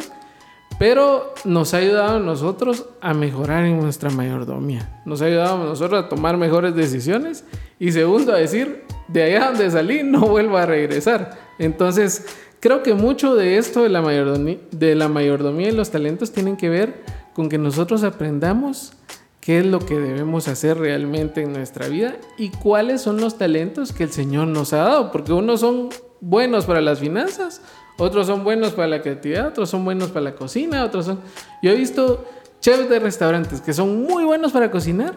pero 0.78 1.34
nos 1.46 1.74
ha 1.74 1.78
ayudado 1.78 2.18
a 2.18 2.20
nosotros 2.20 2.86
a 3.02 3.14
mejorar 3.14 3.66
en 3.66 3.80
nuestra 3.80 4.10
mayordomía. 4.10 5.02
Nos 5.06 5.22
ha 5.22 5.26
ayudado 5.26 5.62
a 5.62 5.66
nosotros 5.66 6.04
a 6.04 6.10
tomar 6.10 6.38
mejores 6.38 6.76
decisiones. 6.76 7.46
Y 7.80 7.92
segundo, 7.92 8.34
a 8.34 8.38
decir, 8.38 8.84
de 9.08 9.24
allá 9.24 9.48
donde 9.48 9.72
salí, 9.72 10.04
no 10.04 10.22
vuelvo 10.22 10.58
a 10.58 10.66
regresar. 10.66 11.38
Entonces, 11.60 12.26
creo 12.66 12.82
que 12.82 12.96
mucho 12.96 13.36
de 13.36 13.60
esto 13.60 13.84
de 13.84 13.90
la 13.90 14.02
mayordomía, 14.02 14.58
de 14.72 14.96
la 14.96 15.08
mayordomía 15.08 15.70
y 15.70 15.72
los 15.72 15.92
talentos 15.92 16.32
tienen 16.32 16.58
que 16.58 16.68
ver 16.68 16.96
con 17.36 17.48
que 17.48 17.60
nosotros 17.60 18.02
aprendamos 18.04 18.94
qué 19.40 19.60
es 19.60 19.68
lo 19.68 19.78
que 19.78 20.00
debemos 20.00 20.48
hacer 20.48 20.80
realmente 20.80 21.44
en 21.44 21.54
nuestra 21.54 21.88
vida 21.90 22.16
y 22.40 22.50
cuáles 22.50 23.02
son 23.02 23.22
los 23.22 23.38
talentos 23.38 23.92
que 23.92 24.02
el 24.02 24.12
Señor 24.12 24.48
nos 24.48 24.74
ha 24.74 24.78
dado. 24.78 25.12
Porque 25.12 25.32
unos 25.32 25.60
son 25.60 25.90
buenos 26.22 26.66
para 26.66 26.82
las 26.82 26.98
finanzas, 26.98 27.62
otros 28.00 28.26
son 28.26 28.44
buenos 28.44 28.74
para 28.74 28.88
la 28.88 29.04
creatividad, 29.04 29.50
otros 29.50 29.70
son 29.70 29.86
buenos 29.86 30.10
para 30.10 30.22
la 30.22 30.34
cocina, 30.34 30.84
otros 30.86 31.06
son... 31.06 31.20
Yo 31.62 31.70
he 31.70 31.76
visto 31.76 32.26
chefs 32.62 32.90
de 32.90 32.98
restaurantes 32.98 33.62
que 33.62 33.74
son 33.74 34.02
muy 34.02 34.24
buenos 34.24 34.52
para 34.52 34.72
cocinar, 34.72 35.14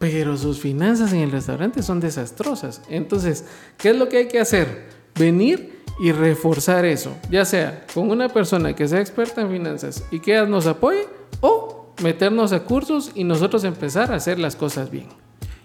pero 0.00 0.36
sus 0.36 0.58
finanzas 0.58 1.12
en 1.12 1.20
el 1.20 1.30
restaurante 1.30 1.84
son 1.84 2.00
desastrosas. 2.00 2.82
Entonces, 2.88 3.44
¿qué 3.78 3.90
es 3.90 3.96
lo 3.96 4.08
que 4.08 4.16
hay 4.16 4.26
que 4.26 4.40
hacer? 4.40 4.98
Venir 5.14 5.79
y 6.00 6.12
reforzar 6.12 6.86
eso, 6.86 7.14
ya 7.30 7.44
sea 7.44 7.84
con 7.92 8.10
una 8.10 8.30
persona 8.30 8.74
que 8.74 8.88
sea 8.88 9.00
experta 9.00 9.42
en 9.42 9.50
finanzas 9.50 10.02
y 10.10 10.20
que 10.20 10.40
nos 10.46 10.66
apoye 10.66 11.06
o 11.40 11.94
meternos 12.02 12.52
a 12.52 12.60
cursos 12.60 13.12
y 13.14 13.24
nosotros 13.24 13.64
empezar 13.64 14.10
a 14.10 14.16
hacer 14.16 14.38
las 14.38 14.56
cosas 14.56 14.90
bien. 14.90 15.08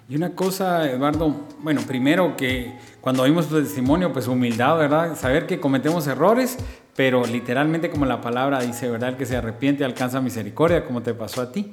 Y 0.10 0.18
una 0.18 0.36
cosa, 0.36 0.92
Eduardo, 0.92 1.34
bueno, 1.62 1.82
primero 1.88 2.36
que 2.36 2.78
cuando 3.02 3.24
oímos 3.24 3.48
tu 3.48 3.60
testimonio, 3.60 4.14
pues 4.14 4.28
humildad, 4.28 4.78
¿verdad? 4.78 5.18
Saber 5.18 5.48
que 5.48 5.60
cometemos 5.60 6.06
errores, 6.06 6.58
pero 6.96 7.26
literalmente 7.26 7.90
como 7.90 8.06
la 8.06 8.22
palabra 8.22 8.60
dice, 8.60 8.90
¿verdad? 8.90 9.18
Que 9.18 9.26
se 9.26 9.38
arrepiente 9.38 9.86
alcanza 9.86 10.22
misericordia, 10.22 10.86
como 10.86 11.02
te 11.02 11.14
pasó 11.14 11.42
a 11.42 11.52
ti. 11.52 11.72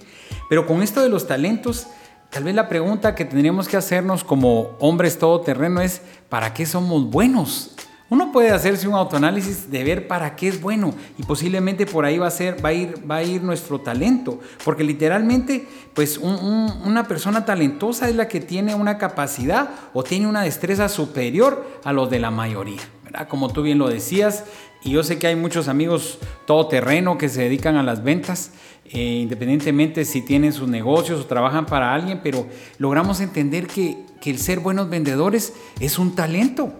Pero 0.48 0.66
con 0.66 0.82
esto 0.82 1.02
de 1.02 1.10
los 1.10 1.26
talentos, 1.26 1.88
tal 2.30 2.44
vez 2.44 2.54
la 2.54 2.68
pregunta 2.68 3.14
que 3.14 3.24
tendríamos 3.24 3.68
que 3.68 3.76
hacernos 3.76 4.24
como 4.24 4.76
hombres 4.78 5.18
todoterreno 5.18 5.82
es, 5.82 6.00
¿para 6.30 6.54
qué 6.54 6.64
somos 6.64 7.10
buenos? 7.10 7.74
Uno 8.12 8.30
puede 8.30 8.50
hacerse 8.50 8.86
un 8.86 8.92
autoanálisis 8.94 9.70
de 9.70 9.84
ver 9.84 10.06
para 10.06 10.36
qué 10.36 10.48
es 10.48 10.60
bueno 10.60 10.92
y 11.16 11.22
posiblemente 11.22 11.86
por 11.86 12.04
ahí 12.04 12.18
va 12.18 12.26
a, 12.26 12.30
ser, 12.30 12.62
va 12.62 12.68
a, 12.68 12.72
ir, 12.74 13.10
va 13.10 13.16
a 13.16 13.22
ir 13.22 13.42
nuestro 13.42 13.80
talento, 13.80 14.38
porque 14.66 14.84
literalmente 14.84 15.66
pues 15.94 16.18
una 16.18 17.08
persona 17.08 17.46
talentosa 17.46 18.10
es 18.10 18.14
la 18.14 18.28
que 18.28 18.40
tiene 18.40 18.74
una 18.74 18.98
capacidad 18.98 19.70
o 19.94 20.04
tiene 20.04 20.26
una 20.26 20.42
destreza 20.42 20.90
superior 20.90 21.66
a 21.84 21.94
los 21.94 22.10
de 22.10 22.18
la 22.18 22.30
mayoría, 22.30 22.82
¿verdad? 23.02 23.28
Como 23.28 23.50
tú 23.50 23.62
bien 23.62 23.78
lo 23.78 23.88
decías, 23.88 24.44
y 24.84 24.90
yo 24.90 25.02
sé 25.02 25.18
que 25.18 25.28
hay 25.28 25.36
muchos 25.36 25.68
amigos 25.68 26.18
todoterreno 26.44 27.16
que 27.16 27.30
se 27.30 27.40
dedican 27.40 27.76
a 27.76 27.82
las 27.82 28.04
ventas, 28.04 28.52
eh, 28.90 29.20
independientemente 29.22 30.04
si 30.04 30.20
tienen 30.20 30.52
sus 30.52 30.68
negocios 30.68 31.18
o 31.18 31.24
trabajan 31.24 31.64
para 31.64 31.94
alguien, 31.94 32.20
pero 32.22 32.46
logramos 32.76 33.22
entender 33.22 33.66
que, 33.68 34.04
que 34.20 34.28
el 34.28 34.38
ser 34.38 34.60
buenos 34.60 34.90
vendedores 34.90 35.54
es 35.80 35.98
un 35.98 36.14
talento 36.14 36.74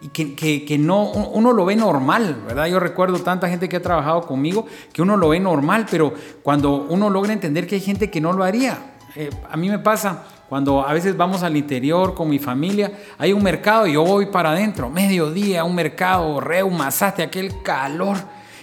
y 0.00 0.08
que, 0.08 0.64
que, 0.64 0.78
no, 0.78 1.04
uno 1.10 1.52
lo 1.52 1.64
ve 1.64 1.74
normal, 1.74 2.42
¿verdad? 2.46 2.66
Yo 2.66 2.78
recuerdo 2.78 3.18
tanta 3.20 3.48
gente 3.48 3.68
que 3.68 3.76
ha 3.76 3.82
trabajado 3.82 4.22
conmigo 4.22 4.66
que 4.92 5.02
uno 5.02 5.16
lo 5.16 5.30
ve 5.30 5.40
normal, 5.40 5.86
pero 5.90 6.12
cuando 6.42 6.86
uno 6.88 7.08
logra 7.08 7.32
entender 7.32 7.66
que 7.66 7.76
hay 7.76 7.80
gente 7.80 8.10
que 8.10 8.20
no 8.20 8.32
lo 8.32 8.44
haría, 8.44 8.94
eh, 9.14 9.30
a 9.50 9.56
mí 9.56 9.70
me 9.70 9.78
pasa 9.78 10.24
cuando 10.48 10.86
a 10.86 10.92
veces 10.92 11.16
vamos 11.16 11.42
al 11.42 11.56
interior 11.56 12.14
con 12.14 12.28
mi 12.28 12.38
familia, 12.38 12.92
hay 13.18 13.32
un 13.32 13.42
mercado 13.42 13.86
y 13.86 13.94
yo 13.94 14.04
voy 14.04 14.26
para 14.26 14.50
adentro, 14.50 14.90
mediodía, 14.90 15.64
un 15.64 15.74
mercado, 15.74 16.40
reuma, 16.40 16.88
aquel 17.00 17.62
calor 17.62 18.18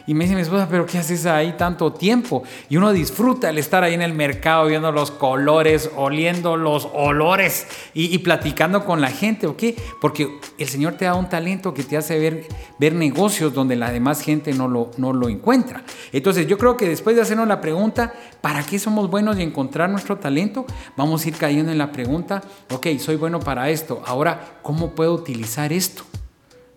y 0.05 0.13
me 0.13 0.25
dice 0.25 0.35
mi 0.35 0.41
esposa, 0.41 0.67
pero 0.69 0.85
¿qué 0.85 0.97
haces 0.97 1.25
ahí 1.25 1.53
tanto 1.57 1.93
tiempo? 1.93 2.43
Y 2.69 2.77
uno 2.77 2.91
disfruta 2.91 3.49
el 3.49 3.57
estar 3.57 3.83
ahí 3.83 3.93
en 3.93 4.01
el 4.01 4.13
mercado 4.13 4.65
viendo 4.67 4.91
los 4.91 5.11
colores, 5.11 5.89
oliendo 5.95 6.57
los 6.57 6.87
olores 6.93 7.67
y, 7.93 8.17
platicando 8.19 8.85
con 8.85 9.01
la 9.01 9.09
gente, 9.09 9.47
¿ok? 9.47 9.63
Porque 10.01 10.39
el 10.57 10.67
Señor 10.67 10.93
te 10.93 11.05
da 11.05 11.15
un 11.15 11.29
talento 11.29 11.73
que 11.73 11.83
te 11.83 11.97
hace 11.97 12.19
ver, 12.19 12.93
negocios 12.93 13.53
donde 13.53 13.75
la 13.75 13.91
demás 13.91 14.21
gente 14.21 14.53
no 14.53 14.67
lo, 14.67 14.91
no 14.97 15.13
lo 15.13 15.29
encuentra. 15.29 15.83
Entonces 16.11 16.47
yo 16.47 16.57
creo 16.57 16.75
que 16.75 16.87
después 16.87 17.15
de 17.15 17.21
hacernos 17.21 17.47
la 17.47 17.61
pregunta, 17.61 18.13
¿para 18.41 18.63
qué 18.63 18.79
somos 18.79 19.09
buenos 19.09 19.37
y 19.39 19.41
encontrar 19.41 19.89
nuestro 19.89 20.17
talento? 20.17 20.65
Vamos 20.97 21.23
a 21.23 21.29
ir 21.29 21.35
cayendo 21.35 21.71
en 21.71 21.77
la 21.77 21.91
pregunta, 21.91 22.43
ok, 22.71 22.87
soy 22.99 23.15
bueno 23.15 23.39
para 23.39 23.69
esto, 23.69 24.01
ahora, 24.05 24.59
¿cómo 24.61 24.95
puedo 24.95 25.13
utilizar 25.13 25.71
esto? 25.71 26.03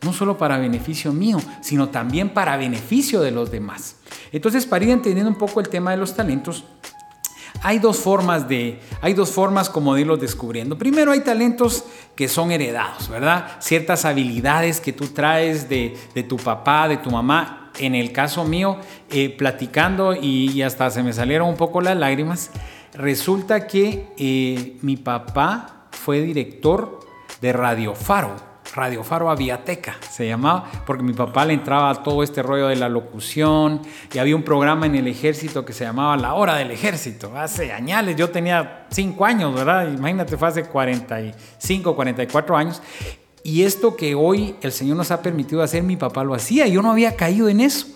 No 0.06 0.12
solo 0.12 0.38
para 0.38 0.56
beneficio 0.56 1.12
mío, 1.12 1.38
sino 1.60 1.90
también 1.90 2.30
para 2.30 2.56
beneficio 2.56 3.20
de 3.20 3.32
los 3.32 3.50
demás. 3.50 3.96
Entonces, 4.32 4.64
para 4.64 4.84
ir 4.84 4.90
entendiendo 4.90 5.30
un 5.30 5.36
poco 5.36 5.60
el 5.60 5.68
tema 5.68 5.90
de 5.90 5.96
los 5.98 6.14
talentos, 6.14 6.64
hay 7.62 7.78
dos 7.78 7.98
formas 7.98 8.48
de, 8.48 8.80
hay 9.00 9.14
dos 9.14 9.32
formas 9.32 9.68
como 9.68 9.94
de 9.94 10.02
irlos 10.02 10.20
descubriendo. 10.20 10.78
Primero 10.78 11.12
hay 11.12 11.20
talentos 11.20 11.84
que 12.14 12.28
son 12.28 12.52
heredados, 12.52 13.08
¿verdad? 13.08 13.56
Ciertas 13.60 14.04
habilidades 14.04 14.80
que 14.80 14.92
tú 14.92 15.08
traes 15.08 15.68
de, 15.68 15.96
tu 16.28 16.36
papá, 16.36 16.88
de 16.88 16.98
tu 16.98 17.10
mamá. 17.10 17.72
En 17.78 17.94
el 17.94 18.12
caso 18.12 18.44
mío, 18.44 18.78
eh, 19.10 19.28
platicando 19.28 20.14
y, 20.14 20.62
hasta 20.62 20.90
se 20.90 21.02
me 21.02 21.12
salieron 21.12 21.48
un 21.48 21.56
poco 21.56 21.80
las 21.80 21.96
lágrimas, 21.96 22.50
resulta 22.94 23.66
que 23.66 24.14
eh, 24.16 24.78
mi 24.80 24.96
papá 24.96 25.88
fue 25.90 26.22
director 26.22 27.00
de 27.40 27.52
Radio 27.52 27.94
Faro 27.94 28.55
Radio 28.76 29.02
Faro 29.02 29.30
Aviateca, 29.30 29.97
se 30.11 30.28
llamaba, 30.28 30.71
porque 30.85 31.02
mi 31.02 31.14
papá 31.14 31.47
le 31.47 31.54
entraba 31.54 31.88
a 31.88 32.02
todo 32.02 32.23
este 32.23 32.42
rollo 32.42 32.68
de 32.68 32.76
la 32.76 32.90
locución 32.90 33.80
y 34.12 34.18
había 34.18 34.37
un 34.37 34.42
programa 34.42 34.85
en 34.85 34.97
el 34.97 35.09
ejército 35.09 35.64
que 35.64 35.73
se 35.73 35.85
llamaba 35.85 36.14
La 36.18 36.35
Hora 36.35 36.56
del 36.56 36.71
Ejército, 36.71 37.33
hace 37.35 37.73
años, 37.73 38.14
yo 38.16 38.28
tenía 38.28 38.87
5 38.90 39.25
años, 39.25 39.54
¿verdad? 39.54 39.90
Imagínate, 39.90 40.37
fue 40.37 40.49
hace 40.49 40.64
45, 40.64 41.97
44 41.97 42.56
años. 42.56 42.83
Y 43.42 43.62
esto 43.62 43.97
que 43.97 44.14
hoy 44.14 44.56
el 44.61 44.73
Señor 44.73 44.99
nos 44.99 45.11
ha 45.11 45.23
permitido 45.23 45.62
hacer, 45.62 45.83
mi 45.83 45.97
papá 45.97 46.23
lo 46.23 46.35
hacía, 46.35 46.66
yo 46.66 46.83
no 46.83 46.90
había 46.90 47.16
caído 47.16 47.49
en 47.49 47.62
eso. 47.62 47.87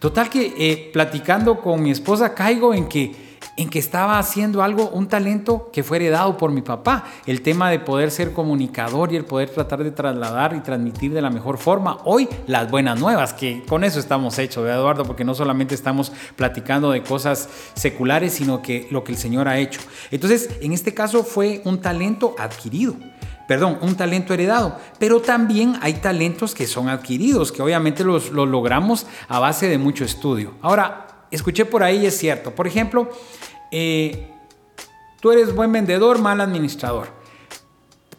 Total 0.00 0.28
que 0.30 0.52
eh, 0.58 0.90
platicando 0.92 1.60
con 1.60 1.80
mi 1.80 1.92
esposa 1.92 2.34
caigo 2.34 2.74
en 2.74 2.88
que 2.88 3.33
en 3.56 3.68
que 3.68 3.78
estaba 3.78 4.18
haciendo 4.18 4.62
algo, 4.62 4.88
un 4.90 5.08
talento 5.08 5.70
que 5.72 5.82
fue 5.82 5.98
heredado 5.98 6.36
por 6.36 6.50
mi 6.50 6.62
papá. 6.62 7.04
El 7.26 7.42
tema 7.42 7.70
de 7.70 7.78
poder 7.78 8.10
ser 8.10 8.32
comunicador 8.32 9.12
y 9.12 9.16
el 9.16 9.24
poder 9.24 9.50
tratar 9.50 9.84
de 9.84 9.90
trasladar 9.90 10.54
y 10.56 10.60
transmitir 10.60 11.12
de 11.12 11.22
la 11.22 11.30
mejor 11.30 11.58
forma. 11.58 11.98
Hoy 12.04 12.28
las 12.46 12.70
buenas 12.70 12.98
nuevas, 12.98 13.32
que 13.32 13.62
con 13.64 13.84
eso 13.84 14.00
estamos 14.00 14.38
hechos, 14.38 14.64
¿verdad, 14.64 14.80
Eduardo? 14.80 15.04
Porque 15.04 15.24
no 15.24 15.34
solamente 15.34 15.74
estamos 15.74 16.12
platicando 16.36 16.90
de 16.90 17.02
cosas 17.02 17.48
seculares, 17.74 18.34
sino 18.34 18.62
que 18.62 18.88
lo 18.90 19.04
que 19.04 19.12
el 19.12 19.18
Señor 19.18 19.48
ha 19.48 19.58
hecho. 19.58 19.80
Entonces, 20.10 20.50
en 20.60 20.72
este 20.72 20.94
caso 20.94 21.22
fue 21.22 21.62
un 21.64 21.80
talento 21.80 22.34
adquirido 22.38 22.94
perdón, 23.46 23.76
un 23.82 23.94
talento 23.94 24.32
heredado, 24.32 24.78
pero 24.98 25.20
también 25.20 25.76
hay 25.82 25.92
talentos 25.94 26.54
que 26.54 26.66
son 26.66 26.88
adquiridos, 26.88 27.52
que 27.52 27.60
obviamente 27.60 28.02
los, 28.02 28.30
los, 28.30 28.48
logramos 28.48 29.06
a 29.28 29.38
base 29.38 29.68
de 29.68 29.76
mucho 29.76 30.02
estudio. 30.02 30.54
Ahora, 30.62 31.13
escuché 31.34 31.64
por 31.64 31.82
ahí 31.82 32.06
es 32.06 32.16
cierto, 32.16 32.54
por 32.54 32.66
ejemplo, 32.66 33.10
eh, 33.70 34.30
tú 35.20 35.32
eres 35.32 35.54
buen 35.54 35.72
vendedor, 35.72 36.18
mal 36.20 36.40
administrador. 36.40 37.08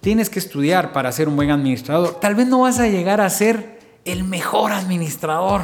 Tienes 0.02 0.30
que 0.30 0.40
estudiar 0.40 0.92
para 0.94 1.12
ser 1.12 1.28
un 1.28 1.36
buen 1.36 1.50
administrador. 1.50 2.20
Tal 2.20 2.36
vez 2.36 2.48
no 2.48 2.62
vas 2.62 2.80
a 2.80 2.88
llegar 2.88 3.22
a 3.22 3.30
ser 3.30 3.80
el 4.06 4.24
mejor 4.24 4.72
administrador, 4.72 5.62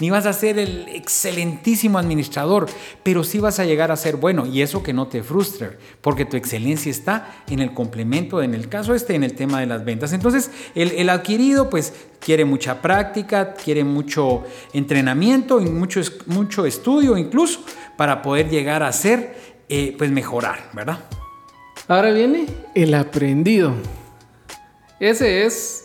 ni 0.00 0.10
vas 0.10 0.26
a 0.26 0.32
ser 0.32 0.58
el 0.58 0.88
excelentísimo 0.88 1.98
administrador, 1.98 2.66
pero 3.02 3.24
sí 3.24 3.38
vas 3.38 3.58
a 3.58 3.64
llegar 3.64 3.90
a 3.90 3.96
ser 3.96 4.16
bueno 4.16 4.46
y 4.46 4.62
eso 4.62 4.82
que 4.82 4.92
no 4.92 5.08
te 5.08 5.22
frustre, 5.22 5.78
porque 6.00 6.24
tu 6.24 6.36
excelencia 6.36 6.90
está 6.90 7.34
en 7.48 7.60
el 7.60 7.72
complemento, 7.72 8.42
en 8.42 8.54
el 8.54 8.68
caso 8.68 8.94
este, 8.94 9.14
en 9.14 9.24
el 9.24 9.34
tema 9.34 9.60
de 9.60 9.66
las 9.66 9.84
ventas. 9.84 10.12
Entonces, 10.12 10.50
el, 10.74 11.08
adquirido, 11.08 11.70
pues 11.70 11.92
quiere 12.20 12.44
mucha 12.44 12.82
práctica, 12.82 13.54
quiere 13.54 13.84
mucho 13.84 14.44
entrenamiento 14.72 15.60
y 15.60 15.66
mucho, 15.66 16.00
mucho 16.26 16.66
estudio 16.66 17.16
incluso, 17.16 17.60
para 17.96 18.22
poder 18.22 18.48
llegar 18.50 18.82
a 18.82 18.92
ser, 18.92 19.36
eh, 19.68 19.94
pues 19.96 20.10
mejorar, 20.10 20.70
¿verdad? 20.72 21.00
Ahora 21.88 22.10
viene 22.10 22.46
el 22.74 22.94
aprendido. 22.94 23.74
Ese 24.98 25.44
es 25.44 25.84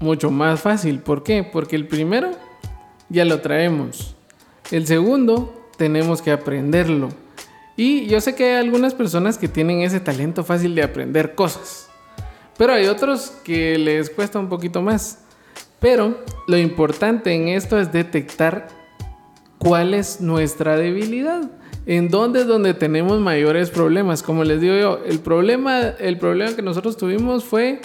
mucho 0.00 0.30
más 0.30 0.60
fácil. 0.60 1.00
¿Por 1.00 1.22
qué? 1.22 1.44
Porque 1.44 1.76
el 1.76 1.86
primero 1.86 2.30
ya 3.10 3.24
lo 3.24 3.40
traemos. 3.40 4.14
El 4.70 4.86
segundo 4.86 5.68
tenemos 5.76 6.22
que 6.22 6.30
aprenderlo. 6.30 7.10
Y 7.76 8.06
yo 8.06 8.20
sé 8.20 8.34
que 8.34 8.44
hay 8.44 8.56
algunas 8.56 8.94
personas 8.94 9.36
que 9.36 9.48
tienen 9.48 9.80
ese 9.80 10.00
talento 10.00 10.44
fácil 10.44 10.74
de 10.74 10.82
aprender 10.82 11.34
cosas. 11.34 11.88
Pero 12.56 12.72
hay 12.72 12.86
otros 12.86 13.32
que 13.44 13.78
les 13.78 14.10
cuesta 14.10 14.38
un 14.38 14.48
poquito 14.48 14.82
más. 14.82 15.20
Pero 15.80 16.18
lo 16.46 16.58
importante 16.58 17.32
en 17.32 17.48
esto 17.48 17.78
es 17.78 17.90
detectar 17.90 18.68
cuál 19.58 19.94
es 19.94 20.20
nuestra 20.20 20.76
debilidad. 20.76 21.50
¿En 21.86 22.10
dónde 22.10 22.42
es 22.42 22.46
donde 22.46 22.74
tenemos 22.74 23.18
mayores 23.18 23.70
problemas? 23.70 24.22
Como 24.22 24.44
les 24.44 24.60
digo 24.60 24.74
yo, 24.76 25.00
el 25.06 25.20
problema, 25.20 25.80
el 25.80 26.18
problema 26.18 26.54
que 26.54 26.62
nosotros 26.62 26.96
tuvimos 26.98 27.44
fue 27.44 27.80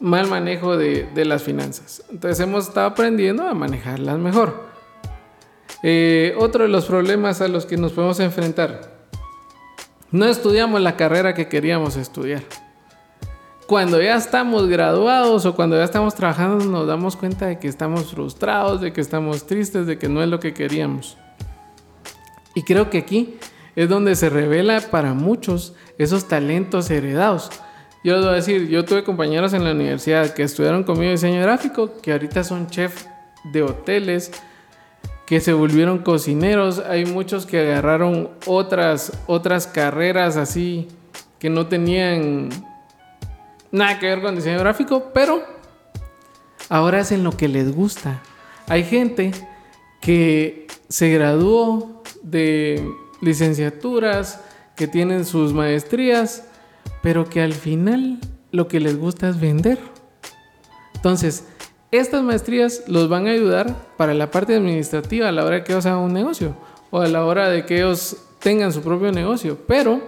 mal 0.00 0.28
manejo 0.28 0.76
de, 0.76 1.08
las 1.24 1.42
finanzas. 1.42 2.02
Entonces 2.10 2.40
hemos 2.40 2.68
estado 2.68 2.86
aprendiendo 2.86 3.46
a 3.46 3.54
manejarlas 3.54 4.18
mejor. 4.18 4.64
Eh, 5.82 6.34
otro 6.38 6.62
de 6.62 6.68
los 6.68 6.86
problemas 6.86 7.40
a 7.40 7.48
los 7.48 7.66
que 7.66 7.76
nos 7.76 7.92
podemos 7.92 8.20
enfrentar. 8.20 8.94
No 10.10 10.26
estudiamos 10.26 10.80
la 10.80 10.96
carrera 10.96 11.34
que 11.34 11.48
queríamos 11.48 11.96
estudiar. 11.96 12.42
Cuando 13.66 14.00
ya 14.00 14.16
estamos 14.16 14.68
graduados 14.68 15.46
o 15.46 15.56
cuando 15.56 15.76
ya 15.76 15.84
estamos 15.84 16.14
trabajando 16.14 16.64
nos 16.66 16.86
damos 16.86 17.16
cuenta 17.16 17.46
de 17.46 17.58
que 17.58 17.66
estamos 17.66 18.12
frustrados, 18.12 18.80
de 18.80 18.92
que 18.92 19.00
estamos 19.00 19.46
tristes, 19.46 19.86
de 19.86 19.98
que 19.98 20.08
no 20.08 20.22
es 20.22 20.28
lo 20.28 20.38
que 20.38 20.52
queríamos. 20.52 21.16
Y 22.54 22.62
creo 22.62 22.90
que 22.90 22.98
aquí 22.98 23.38
es 23.74 23.88
donde 23.88 24.14
se 24.16 24.30
revela 24.30 24.80
para 24.80 25.14
muchos 25.14 25.74
esos 25.98 26.28
talentos 26.28 26.90
heredados. 26.90 27.50
Yo 28.04 28.16
a 28.16 28.34
decir, 28.34 28.68
yo 28.68 28.84
tuve 28.84 29.02
compañeros 29.02 29.54
en 29.54 29.64
la 29.64 29.72
universidad 29.72 30.34
que 30.34 30.42
estudiaron 30.42 30.84
conmigo 30.84 31.10
diseño 31.10 31.40
gráfico, 31.40 32.02
que 32.02 32.12
ahorita 32.12 32.44
son 32.44 32.68
chef 32.68 33.06
de 33.44 33.62
hoteles, 33.62 34.30
que 35.26 35.40
se 35.40 35.54
volvieron 35.54 36.00
cocineros. 36.00 36.80
Hay 36.80 37.06
muchos 37.06 37.46
que 37.46 37.60
agarraron 37.60 38.28
otras, 38.44 39.10
otras 39.26 39.66
carreras 39.66 40.36
así 40.36 40.88
que 41.38 41.48
no 41.48 41.66
tenían 41.66 42.50
nada 43.70 43.98
que 43.98 44.06
ver 44.06 44.20
con 44.20 44.36
diseño 44.36 44.58
gráfico, 44.58 45.10
pero 45.14 45.42
ahora 46.68 47.00
hacen 47.00 47.24
lo 47.24 47.32
que 47.32 47.48
les 47.48 47.74
gusta. 47.74 48.22
Hay 48.68 48.84
gente 48.84 49.32
que 50.02 50.66
se 50.90 51.08
graduó 51.08 52.02
de 52.22 52.86
licenciaturas, 53.22 54.40
que 54.76 54.88
tienen 54.88 55.24
sus 55.24 55.54
maestrías, 55.54 56.44
pero 57.04 57.28
que 57.28 57.42
al 57.42 57.52
final 57.52 58.18
lo 58.50 58.66
que 58.66 58.80
les 58.80 58.98
gusta 58.98 59.28
es 59.28 59.38
vender. 59.38 59.78
Entonces, 60.94 61.44
estas 61.90 62.22
maestrías 62.22 62.84
los 62.88 63.10
van 63.10 63.26
a 63.26 63.32
ayudar 63.32 63.76
para 63.98 64.14
la 64.14 64.30
parte 64.30 64.56
administrativa 64.56 65.28
a 65.28 65.32
la 65.32 65.44
hora 65.44 65.62
que 65.62 65.72
ellos 65.72 65.84
hagan 65.84 65.98
un 65.98 66.14
negocio 66.14 66.56
o 66.90 67.02
a 67.02 67.06
la 67.06 67.26
hora 67.26 67.50
de 67.50 67.66
que 67.66 67.76
ellos 67.76 68.16
tengan 68.38 68.72
su 68.72 68.80
propio 68.80 69.12
negocio, 69.12 69.58
pero 69.68 70.00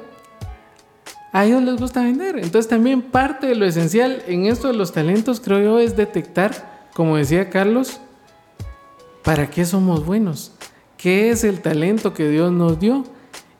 a 1.35 1.45
ellos 1.45 1.63
les 1.63 1.77
gusta 1.77 2.01
vender. 2.01 2.39
Entonces 2.39 2.67
también 2.67 3.03
parte 3.03 3.47
de 3.47 3.57
lo 3.57 3.67
esencial 3.67 4.23
en 4.27 4.47
esto 4.47 4.69
de 4.69 4.75
los 4.75 4.93
talentos, 4.93 5.41
creo 5.41 5.61
yo, 5.61 5.79
es 5.79 5.99
detectar, 5.99 6.89
como 6.95 7.19
decía 7.19 7.51
Carlos, 7.51 8.01
para 9.23 9.51
qué 9.51 9.67
somos 9.67 10.07
buenos, 10.07 10.53
qué 10.97 11.29
es 11.29 11.45
el 11.45 11.61
talento 11.61 12.15
que 12.15 12.31
Dios 12.31 12.51
nos 12.53 12.81
dio. 12.81 13.05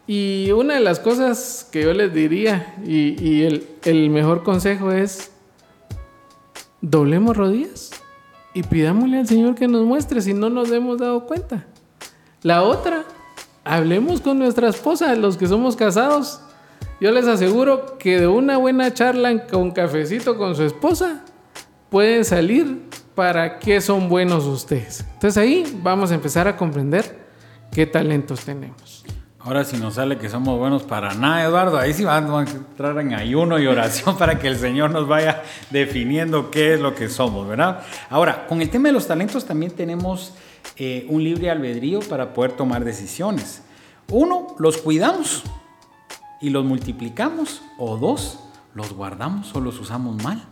Y 0.07 0.51
una 0.53 0.75
de 0.75 0.81
las 0.81 1.01
cosas 1.01 1.69
que 1.71 1.83
yo 1.83 1.93
les 1.93 2.15
diría 2.15 2.77
y, 2.85 3.43
el, 3.43 3.67
el 3.85 4.11
mejor 4.11 4.45
consejo 4.45 4.93
es, 4.93 5.33
doblemos 6.81 7.37
rodillas 7.37 7.91
y 8.55 8.63
pidámosle 8.63 9.19
al 9.19 9.27
Señor 9.27 9.55
que 9.57 9.67
nos 9.67 9.85
muestre 9.85 10.21
si 10.21 10.33
no 10.33 10.49
nos 10.49 10.71
hemos 10.71 10.99
dado 10.99 11.27
cuenta. 11.27 11.67
La 12.43 12.63
otra, 12.63 13.05
hablemos 13.65 14.21
con 14.21 14.39
nuestra 14.39 14.69
esposa, 14.69 15.15
los 15.17 15.37
que 15.37 15.49
somos 15.49 15.75
casados, 15.75 16.41
yo 17.01 17.11
les 17.11 17.27
aseguro 17.27 17.99
que 17.99 18.21
de 18.21 18.27
una 18.27 18.57
buena 18.57 18.95
charla 18.95 19.47
con 19.47 19.71
cafecito 19.73 20.39
con 20.39 20.55
su 20.55 20.63
esposa 20.63 21.23
pueden 21.91 22.25
salir 22.25 22.89
para 23.15 23.59
qué 23.59 23.81
son 23.81 24.09
buenos 24.09 24.45
ustedes. 24.45 25.05
Entonces 25.15 25.37
ahí 25.37 25.79
vamos 25.83 26.11
a 26.11 26.15
empezar 26.15 26.49
a 26.49 26.57
comprender 26.57 27.19
qué 27.73 27.85
talentos 27.85 28.45
tenemos. 28.45 29.05
Ahora 29.47 29.63
si 29.63 29.77
nos 29.77 29.95
sale 29.95 30.19
que 30.19 30.29
somos 30.29 30.59
buenos 30.59 30.83
para 30.83 31.15
nada, 31.15 31.45
Eduardo, 31.45 31.79
ahí 31.79 31.93
sí 31.93 32.03
vamos 32.03 32.49
a 32.49 32.51
entrar 32.51 32.99
en 32.99 33.15
ayuno 33.15 33.61
y 33.61 33.69
oración 33.69 34.17
para 34.19 34.41
que 34.41 34.49
el 34.49 34.59
Señor 34.59 34.91
nos 34.91 35.07
vaya 35.07 35.45
definiendo 35.71 36.51
qué 36.51 36.75
es 36.75 36.81
lo 36.81 36.97
que 36.97 37.09
somos, 37.09 37.47
¿verdad? 37.47 37.85
Ahora, 38.11 38.49
con 38.49 38.61
el 38.61 38.69
tema 38.71 38.89
de 38.89 38.95
los 38.95 39.07
talentos 39.07 39.45
también 39.45 39.71
tenemos 39.71 40.35
eh, 40.77 41.07
un 41.09 41.23
libre 41.23 41.49
albedrío 41.49 42.01
para 42.01 42.35
poder 42.35 42.55
tomar 42.55 42.85
decisiones. 42.85 43.63
Uno, 44.11 44.49
los 44.59 44.79
cuidamos 44.79 45.45
y 46.41 46.51
los 46.51 46.65
multiplicamos, 46.65 47.63
o 47.79 47.99
dos, 47.99 48.41
los 48.75 48.95
guardamos 48.95 49.55
o 49.55 49.61
los 49.61 49.79
usamos 49.79 50.21
mal. 50.25 50.43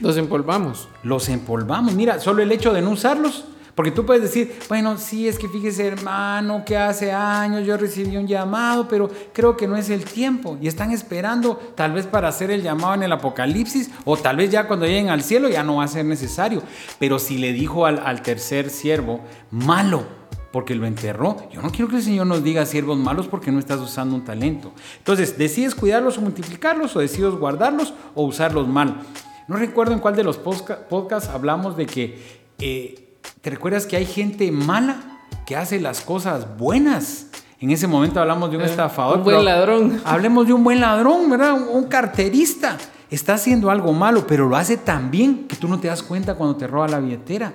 Los 0.00 0.16
empolvamos. 0.16 0.88
Los 1.04 1.28
empolvamos. 1.28 1.94
Mira, 1.94 2.18
solo 2.18 2.42
el 2.42 2.50
hecho 2.50 2.72
de 2.72 2.82
no 2.82 2.90
usarlos. 2.90 3.44
Porque 3.74 3.90
tú 3.90 4.04
puedes 4.04 4.22
decir, 4.22 4.54
bueno, 4.68 4.98
sí, 4.98 5.26
es 5.26 5.38
que 5.38 5.48
fíjese 5.48 5.86
hermano, 5.86 6.64
que 6.64 6.76
hace 6.76 7.10
años 7.12 7.66
yo 7.66 7.76
recibí 7.76 8.16
un 8.16 8.26
llamado, 8.26 8.86
pero 8.86 9.10
creo 9.32 9.56
que 9.56 9.66
no 9.66 9.76
es 9.76 9.88
el 9.88 10.04
tiempo. 10.04 10.58
Y 10.60 10.68
están 10.68 10.90
esperando 10.90 11.56
tal 11.74 11.92
vez 11.92 12.06
para 12.06 12.28
hacer 12.28 12.50
el 12.50 12.62
llamado 12.62 12.94
en 12.94 13.04
el 13.04 13.12
Apocalipsis, 13.12 13.90
o 14.04 14.16
tal 14.16 14.36
vez 14.36 14.50
ya 14.50 14.66
cuando 14.66 14.86
lleguen 14.86 15.10
al 15.10 15.22
cielo 15.22 15.48
ya 15.48 15.62
no 15.62 15.76
va 15.76 15.84
a 15.84 15.88
ser 15.88 16.04
necesario. 16.04 16.62
Pero 16.98 17.18
si 17.18 17.38
le 17.38 17.52
dijo 17.52 17.86
al, 17.86 17.98
al 17.98 18.22
tercer 18.22 18.68
siervo, 18.68 19.20
malo, 19.50 20.04
porque 20.52 20.74
lo 20.74 20.86
enterró. 20.86 21.48
Yo 21.50 21.62
no 21.62 21.70
quiero 21.70 21.88
que 21.88 21.96
el 21.96 22.02
Señor 22.02 22.26
nos 22.26 22.44
diga 22.44 22.66
siervos 22.66 22.98
malos 22.98 23.26
porque 23.26 23.50
no 23.50 23.58
estás 23.58 23.80
usando 23.80 24.14
un 24.14 24.24
talento. 24.24 24.72
Entonces, 24.98 25.38
decides 25.38 25.74
cuidarlos 25.74 26.18
o 26.18 26.20
multiplicarlos, 26.20 26.94
o 26.94 27.00
decides 27.00 27.32
guardarlos 27.32 27.94
o 28.14 28.24
usarlos 28.24 28.68
mal. 28.68 29.00
No 29.48 29.56
recuerdo 29.56 29.92
en 29.92 29.98
cuál 29.98 30.14
de 30.14 30.24
los 30.24 30.36
podcasts 30.36 31.30
hablamos 31.30 31.76
de 31.76 31.86
que, 31.86 32.42
eh, 32.58 33.11
¿te 33.42 33.50
recuerdas 33.50 33.86
que 33.86 33.96
hay 33.96 34.06
gente 34.06 34.50
mala 34.52 35.18
que 35.44 35.56
hace 35.56 35.80
las 35.80 36.00
cosas 36.00 36.56
buenas? 36.56 37.26
En 37.60 37.70
ese 37.70 37.86
momento 37.86 38.20
hablamos 38.20 38.50
de 38.50 38.56
un 38.56 38.62
eh, 38.62 38.66
estafador. 38.66 39.18
Un 39.18 39.24
buen 39.24 39.44
ladrón. 39.44 40.00
Hablemos 40.04 40.46
de 40.46 40.52
un 40.52 40.64
buen 40.64 40.80
ladrón, 40.80 41.28
¿verdad? 41.28 41.54
Un 41.54 41.84
carterista. 41.84 42.78
Está 43.10 43.34
haciendo 43.34 43.70
algo 43.70 43.92
malo, 43.92 44.26
pero 44.26 44.48
lo 44.48 44.56
hace 44.56 44.78
tan 44.78 45.10
bien 45.10 45.46
que 45.46 45.56
tú 45.56 45.68
no 45.68 45.78
te 45.78 45.88
das 45.88 46.02
cuenta 46.02 46.34
cuando 46.34 46.56
te 46.56 46.66
roba 46.66 46.88
la 46.88 46.98
billetera. 46.98 47.52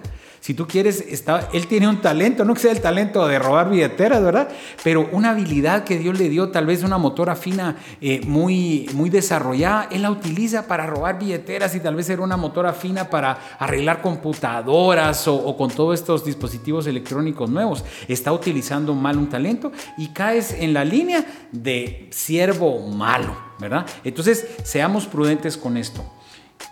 Si 0.47 0.53
tú 0.53 0.65
quieres, 0.65 1.03
está, 1.10 1.49
él 1.51 1.67
tiene 1.67 1.89
un 1.89 1.99
talento, 1.99 2.45
no 2.45 2.53
que 2.53 2.62
sea 2.62 2.71
el 2.71 2.79
talento 2.79 3.27
de 3.27 3.38
robar 3.38 3.69
billeteras, 3.69 4.23
¿verdad? 4.23 4.47
Pero 4.81 5.10
una 5.12 5.31
habilidad 5.31 5.83
que 5.83 5.97
Dios 5.97 6.17
le 6.17 6.29
dio, 6.29 6.51
tal 6.51 6.65
vez 6.65 6.83
una 6.83 6.97
motora 6.97 7.36
fina 7.36 7.75
eh, 7.99 8.21
muy, 8.25 8.89
muy 8.93 9.10
desarrollada, 9.10 9.89
él 9.91 10.03
la 10.03 10.10
utiliza 10.10 10.65
para 10.65 10.86
robar 10.86 11.19
billeteras 11.19 11.75
y 11.75 11.81
tal 11.81 11.95
vez 11.95 12.10
era 12.10 12.21
una 12.21 12.38
motora 12.38 12.71
fina 12.71 13.10
para 13.10 13.38
arreglar 13.60 14.01
computadoras 14.01 15.27
o, 15.27 15.36
o 15.36 15.57
con 15.57 15.69
todos 15.69 15.99
estos 15.99 16.23
dispositivos 16.23 16.88
electrónicos 16.88 17.49
nuevos. 17.49 17.83
Está 18.07 18.31
utilizando 18.31 18.95
mal 18.95 19.17
un 19.17 19.27
talento 19.27 19.73
y 19.97 20.13
caes 20.13 20.53
en 20.53 20.73
la 20.73 20.86
línea 20.86 21.25
de 21.51 22.07
siervo 22.12 22.88
malo, 22.88 23.36
¿verdad? 23.60 23.86
Entonces, 24.05 24.47
seamos 24.63 25.07
prudentes 25.07 25.57
con 25.57 25.75
esto. 25.75 26.10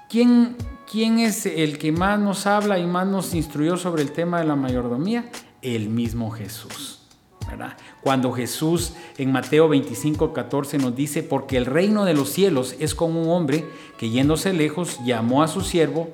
¿Quién, 0.09 0.55
¿Quién 0.95 1.19
es 1.19 1.45
el 1.45 1.77
que 1.77 1.91
más 1.91 2.17
nos 2.21 2.47
habla 2.47 2.79
y 2.79 2.88
más 2.88 3.05
nos 3.05 3.34
instruyó 3.34 3.75
sobre 3.75 4.01
el 4.01 4.13
tema 4.13 4.39
de 4.39 4.45
la 4.45 4.55
mayordomía? 4.55 5.29
El 5.62 5.89
mismo 5.89 6.31
Jesús. 6.31 7.01
¿verdad? 7.49 7.75
Cuando 8.01 8.31
Jesús 8.31 8.93
en 9.17 9.34
Mateo 9.34 9.67
25, 9.67 10.31
14 10.31 10.77
nos 10.77 10.95
dice, 10.95 11.21
porque 11.21 11.58
el 11.58 11.65
reino 11.65 12.05
de 12.05 12.13
los 12.13 12.29
cielos 12.29 12.77
es 12.79 12.95
como 12.95 13.21
un 13.21 13.29
hombre 13.29 13.65
que 13.97 14.10
yéndose 14.10 14.53
lejos 14.53 14.97
llamó 15.03 15.43
a 15.43 15.49
su 15.49 15.60
siervo 15.60 16.08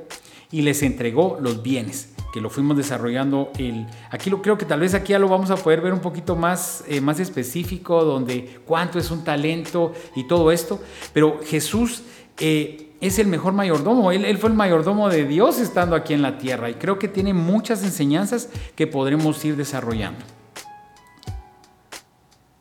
y 0.52 0.64
les 0.64 0.82
entregó 0.82 1.38
los 1.40 1.62
bienes 1.62 2.16
que 2.34 2.42
lo 2.42 2.50
fuimos 2.50 2.76
desarrollando. 2.76 3.52
El, 3.60 3.86
aquí 4.10 4.32
lo 4.32 4.42
creo 4.42 4.58
que 4.58 4.66
tal 4.66 4.80
vez 4.80 4.96
aquí 4.96 5.12
ya 5.12 5.20
lo 5.20 5.28
vamos 5.28 5.52
a 5.52 5.58
poder 5.58 5.82
ver 5.82 5.94
un 5.94 6.00
poquito 6.00 6.36
más, 6.36 6.84
eh, 6.88 7.02
más 7.02 7.20
específico, 7.20 8.04
donde 8.04 8.62
cuánto 8.66 8.98
es 8.98 9.12
un 9.12 9.24
talento 9.24 9.94
y 10.16 10.24
todo 10.24 10.52
esto. 10.52 10.82
Pero 11.14 11.40
Jesús 11.46 12.02
eh, 12.40 12.91
es 13.02 13.20
el 13.20 13.28
mejor 13.28 13.54
mayordomo. 13.54 14.12
Él, 14.12 14.24
él, 14.24 14.38
fue 14.38 14.50
el 14.50 14.56
mayordomo 14.56 15.10
de 15.10 15.26
Dios 15.26 15.60
estando 15.60 15.96
aquí 15.96 16.14
en 16.14 16.22
la 16.22 16.38
tierra 16.38 16.70
y 16.70 16.76
creo 16.76 16.98
que 17.00 17.08
tiene 17.08 17.34
muchas 17.34 17.84
enseñanzas 17.84 18.50
que 18.76 18.88
podremos 18.88 19.44
ir 19.44 19.58
desarrollando. 19.58 20.24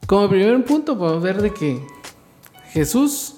Como 0.07 0.29
primer 0.29 0.65
punto 0.65 0.99
podemos 0.99 1.23
ver 1.23 1.41
de 1.41 1.55
que 1.55 1.87
Jesús 2.73 3.37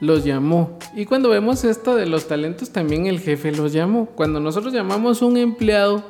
los 0.00 0.24
llamó. 0.24 0.78
Y 0.94 1.06
cuando 1.06 1.28
vemos 1.28 1.64
esto 1.64 1.96
de 1.96 2.06
los 2.06 2.28
talentos, 2.28 2.70
también 2.70 3.06
el 3.06 3.20
jefe 3.20 3.50
los 3.50 3.72
llamó. 3.72 4.06
Cuando 4.06 4.38
nosotros 4.38 4.72
llamamos 4.72 5.22
un 5.22 5.36
empleado 5.36 6.04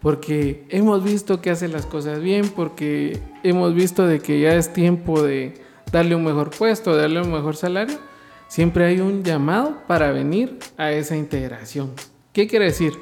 porque 0.00 0.64
hemos 0.68 1.02
visto 1.02 1.40
que 1.40 1.50
hace 1.50 1.66
las 1.66 1.86
cosas 1.86 2.20
bien, 2.20 2.48
porque 2.54 3.18
hemos 3.42 3.74
visto 3.74 4.06
de 4.06 4.20
que 4.20 4.40
ya 4.40 4.54
es 4.54 4.72
tiempo 4.72 5.22
de 5.22 5.54
darle 5.90 6.14
un 6.14 6.24
mejor 6.24 6.50
puesto, 6.50 6.94
darle 6.94 7.20
un 7.20 7.32
mejor 7.32 7.56
salario, 7.56 7.98
siempre 8.48 8.86
hay 8.86 9.00
un 9.00 9.22
llamado 9.22 9.82
para 9.86 10.10
venir 10.10 10.58
a 10.76 10.90
esa 10.90 11.16
integración. 11.16 11.92
¿Qué 12.32 12.48
quiere 12.48 12.66
decir? 12.66 12.94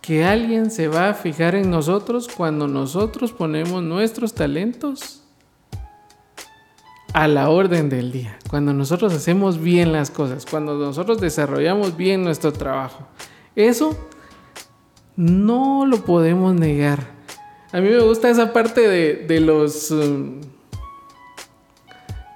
Que 0.00 0.24
alguien 0.24 0.70
se 0.70 0.88
va 0.88 1.10
a 1.10 1.14
fijar 1.14 1.54
en 1.54 1.70
nosotros 1.70 2.28
cuando 2.28 2.66
nosotros 2.66 3.32
ponemos 3.32 3.82
nuestros 3.82 4.34
talentos 4.34 5.22
a 7.12 7.28
la 7.28 7.50
orden 7.50 7.88
del 7.88 8.12
día, 8.12 8.38
cuando 8.48 8.72
nosotros 8.72 9.12
hacemos 9.12 9.60
bien 9.60 9.92
las 9.92 10.10
cosas, 10.10 10.46
cuando 10.46 10.76
nosotros 10.76 11.20
desarrollamos 11.20 11.96
bien 11.96 12.22
nuestro 12.22 12.52
trabajo. 12.52 13.06
Eso 13.56 13.96
no 15.16 15.86
lo 15.86 16.04
podemos 16.04 16.54
negar. 16.54 17.20
A 17.72 17.80
mí 17.80 17.88
me 17.88 18.00
gusta 18.00 18.30
esa 18.30 18.52
parte 18.52 18.88
de, 18.88 19.40
los... 19.40 19.90
Um, 19.90 20.40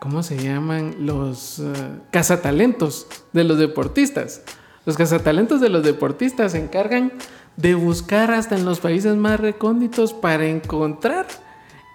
¿Cómo 0.05 0.23
se 0.23 0.37
llaman? 0.37 0.97
Los 0.99 1.61
uh, 1.61 1.73
cazatalentos 2.11 3.07
de 3.33 3.43
los 3.43 3.57
deportistas. 3.57 4.43
Los 4.85 4.99
cazatalentos 4.99 5.63
de 5.63 5.71
los 5.71 5.83
deportistas 5.83 6.53
se 6.53 6.59
encargan 6.59 7.11
de 7.57 7.75
buscar 7.75 8.31
hasta 8.31 8.55
en 8.55 8.67
los 8.67 8.81
países 8.81 9.17
más 9.17 9.41
recónditos 9.41 10.13
para 10.13 10.45
encontrar 10.45 11.27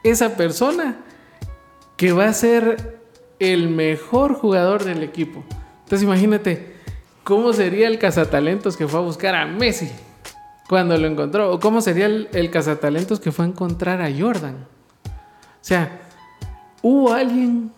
esa 0.04 0.36
persona 0.36 0.98
que 1.98 2.12
va 2.12 2.26
a 2.26 2.34
ser 2.34 3.00
el 3.38 3.70
mejor 3.70 4.34
jugador 4.34 4.86
del 4.86 5.04
equipo. 5.04 5.44
Entonces 5.84 6.02
imagínate 6.02 6.74
cómo 7.24 7.54
sería 7.54 7.88
el 7.88 8.00
cazatalentos 8.00 8.76
que 8.76 8.88
fue 8.88 9.02
a 9.02 9.04
buscar 9.04 9.36
a 9.36 9.46
Messi 9.46 9.92
cuando 10.68 10.98
lo 10.98 11.06
encontró, 11.06 11.54
o 11.54 11.60
cómo 11.60 11.80
sería 11.80 12.08
el, 12.08 12.28
el 12.34 12.50
cazatalentos 12.50 13.20
que 13.20 13.32
fue 13.32 13.46
a 13.46 13.50
encontrar 13.50 14.02
a 14.02 14.10
Jordan. 14.12 14.66
O 15.06 15.62
sea, 15.62 16.02
hubo 16.82 17.14
alguien 17.14 17.72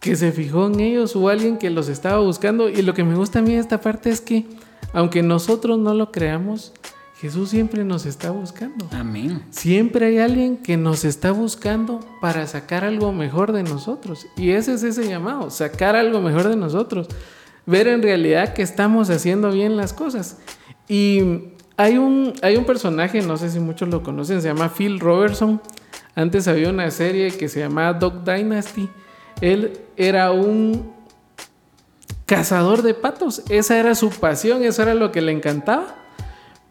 que 0.00 0.16
se 0.16 0.32
fijó 0.32 0.66
en 0.66 0.80
ellos, 0.80 1.16
hubo 1.16 1.28
alguien 1.28 1.58
que 1.58 1.70
los 1.70 1.88
estaba 1.88 2.18
buscando, 2.18 2.68
y 2.68 2.82
lo 2.82 2.94
que 2.94 3.04
me 3.04 3.14
gusta 3.14 3.40
a 3.40 3.42
mí 3.42 3.54
de 3.54 3.60
esta 3.60 3.80
parte 3.80 4.10
es 4.10 4.20
que, 4.20 4.46
aunque 4.92 5.22
nosotros 5.22 5.78
no 5.78 5.94
lo 5.94 6.12
creamos, 6.12 6.72
Jesús 7.20 7.50
siempre 7.50 7.82
nos 7.82 8.06
está 8.06 8.30
buscando. 8.30 8.88
Amén. 8.92 9.42
Siempre 9.50 10.06
hay 10.06 10.18
alguien 10.18 10.56
que 10.56 10.76
nos 10.76 11.04
está 11.04 11.32
buscando 11.32 11.98
para 12.20 12.46
sacar 12.46 12.84
algo 12.84 13.12
mejor 13.12 13.50
de 13.50 13.64
nosotros. 13.64 14.28
Y 14.36 14.50
ese 14.50 14.74
es 14.74 14.84
ese 14.84 15.08
llamado, 15.08 15.50
sacar 15.50 15.96
algo 15.96 16.20
mejor 16.20 16.46
de 16.48 16.54
nosotros. 16.54 17.08
Ver 17.66 17.88
en 17.88 18.02
realidad 18.02 18.54
que 18.54 18.62
estamos 18.62 19.10
haciendo 19.10 19.50
bien 19.50 19.76
las 19.76 19.92
cosas. 19.92 20.38
Y 20.88 21.22
hay 21.76 21.98
un, 21.98 22.34
hay 22.40 22.56
un 22.56 22.64
personaje, 22.64 23.20
no 23.20 23.36
sé 23.36 23.50
si 23.50 23.58
muchos 23.58 23.88
lo 23.88 24.04
conocen, 24.04 24.40
se 24.40 24.46
llama 24.46 24.68
Phil 24.68 25.00
Robertson. 25.00 25.60
Antes 26.14 26.46
había 26.46 26.70
una 26.70 26.88
serie 26.92 27.32
que 27.32 27.48
se 27.48 27.58
llamaba 27.58 27.94
Dog 27.94 28.22
Dynasty. 28.24 28.88
Él 29.40 29.80
era 29.96 30.32
un 30.32 30.92
cazador 32.26 32.82
de 32.82 32.94
patos. 32.94 33.42
Esa 33.48 33.78
era 33.78 33.94
su 33.94 34.10
pasión, 34.10 34.62
eso 34.62 34.82
era 34.82 34.94
lo 34.94 35.12
que 35.12 35.20
le 35.20 35.32
encantaba 35.32 35.98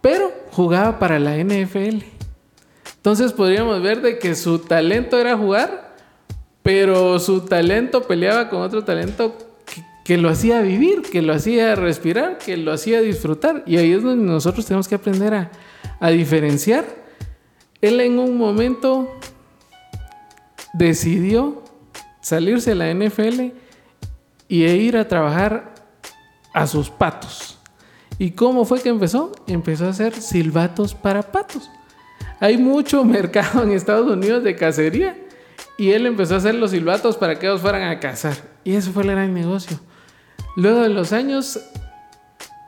pero 0.08 0.32
jugaba 0.52 1.00
para 1.00 1.20
la 1.20 1.36
NFL. 1.38 2.04
Entonces 2.96 3.34
podríamos 3.34 3.82
ver 3.82 4.02
de 4.02 4.20
que 4.20 4.36
su 4.36 4.60
talento 4.60 5.20
era 5.20 5.38
jugar, 5.38 5.96
pero 6.64 7.20
su 7.20 7.42
talento 7.42 8.04
peleaba 8.04 8.50
con 8.50 8.62
otro 8.62 8.84
talento 8.86 9.38
que, 10.06 10.18
lo 10.18 10.30
hacía 10.30 10.62
vivir, 10.62 11.02
que 11.02 11.22
lo 11.22 11.34
hacía 11.34 11.76
respirar, 11.76 12.38
que 12.38 12.56
lo 12.56 12.72
hacía 12.72 13.02
disfrutar. 13.02 13.64
Y 13.66 13.76
ahí 13.76 13.92
es 13.92 14.04
donde 14.04 14.26
nosotros 14.26 14.66
tenemos 14.66 14.88
que 14.88 14.96
aprender 14.96 15.34
a, 15.34 15.52
a 16.00 16.10
diferenciar. 16.10 16.86
Él 17.82 18.00
en 18.00 18.18
un 18.18 18.38
momento 18.38 19.14
decidió 20.74 21.64
salirse 22.28 22.72
de 22.72 22.76
la 22.76 22.94
NFL 22.94 23.54
y 24.50 24.66
ir 24.66 24.98
a 24.98 25.08
trabajar 25.08 25.74
a 26.54 26.68
sus 26.68 26.90
patos. 26.90 27.58
¿Y 28.20 28.32
cómo 28.32 28.66
fue 28.66 28.82
que 28.82 28.90
empezó? 28.90 29.32
Empezó 29.48 29.86
a 29.86 29.90
hacer 29.90 30.14
silbatos 30.14 30.94
para 30.94 31.22
patos. 31.22 31.70
Hay 32.42 32.58
mucho 32.58 33.04
mercado 33.18 33.64
en 33.64 33.72
Estados 33.72 34.12
Unidos 34.12 34.44
de 34.44 34.58
cacería 34.58 35.18
y 35.78 35.92
él 35.92 36.06
empezó 36.06 36.34
a 36.34 36.38
hacer 36.38 36.56
los 36.56 36.72
silbatos 36.72 37.16
para 37.16 37.40
que 37.40 37.46
ellos 37.46 37.62
fueran 37.62 37.84
a 37.84 38.00
cazar. 38.00 38.36
Y 38.66 38.76
eso 38.76 38.92
fue 38.92 39.04
el 39.04 39.12
gran 39.12 39.34
negocio. 39.34 39.80
Luego 40.58 40.82
de 40.82 40.90
los 40.90 41.14
años 41.14 41.62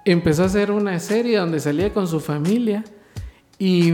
empezó 0.05 0.43
a 0.43 0.45
hacer 0.45 0.71
una 0.71 0.97
serie 0.99 1.37
donde 1.37 1.59
salía 1.59 1.91
con 1.91 2.07
su 2.07 2.21
familia 2.21 2.85
y 3.57 3.93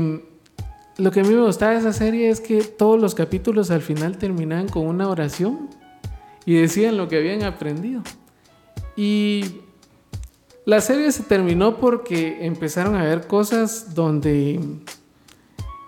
lo 0.97 1.11
que 1.11 1.21
a 1.21 1.23
mí 1.23 1.33
me 1.33 1.41
gustaba 1.41 1.73
de 1.73 1.79
esa 1.79 1.93
serie 1.93 2.29
es 2.29 2.39
que 2.39 2.63
todos 2.63 2.99
los 2.99 3.15
capítulos 3.15 3.71
al 3.71 3.81
final 3.81 4.17
terminaban 4.17 4.69
con 4.69 4.87
una 4.87 5.09
oración 5.09 5.69
y 6.45 6.55
decían 6.55 6.97
lo 6.97 7.07
que 7.07 7.17
habían 7.17 7.43
aprendido. 7.43 8.01
Y 8.95 9.61
la 10.65 10.81
serie 10.81 11.11
se 11.11 11.23
terminó 11.23 11.77
porque 11.77 12.45
empezaron 12.45 12.95
a 12.95 13.03
ver 13.03 13.27
cosas 13.27 13.93
donde 13.93 14.59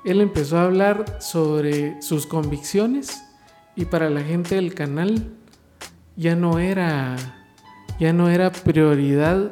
él 0.06 0.22
empezó 0.22 0.58
a 0.58 0.66
hablar 0.66 1.22
sobre 1.22 2.02
sus 2.02 2.26
convicciones 2.26 3.22
y 3.76 3.86
para 3.86 4.10
la 4.10 4.22
gente 4.22 4.56
del 4.56 4.74
canal 4.74 5.32
ya 6.16 6.36
no 6.36 6.60
era 6.60 7.16
ya 8.00 8.14
no 8.14 8.30
era 8.30 8.52
prioridad 8.52 9.52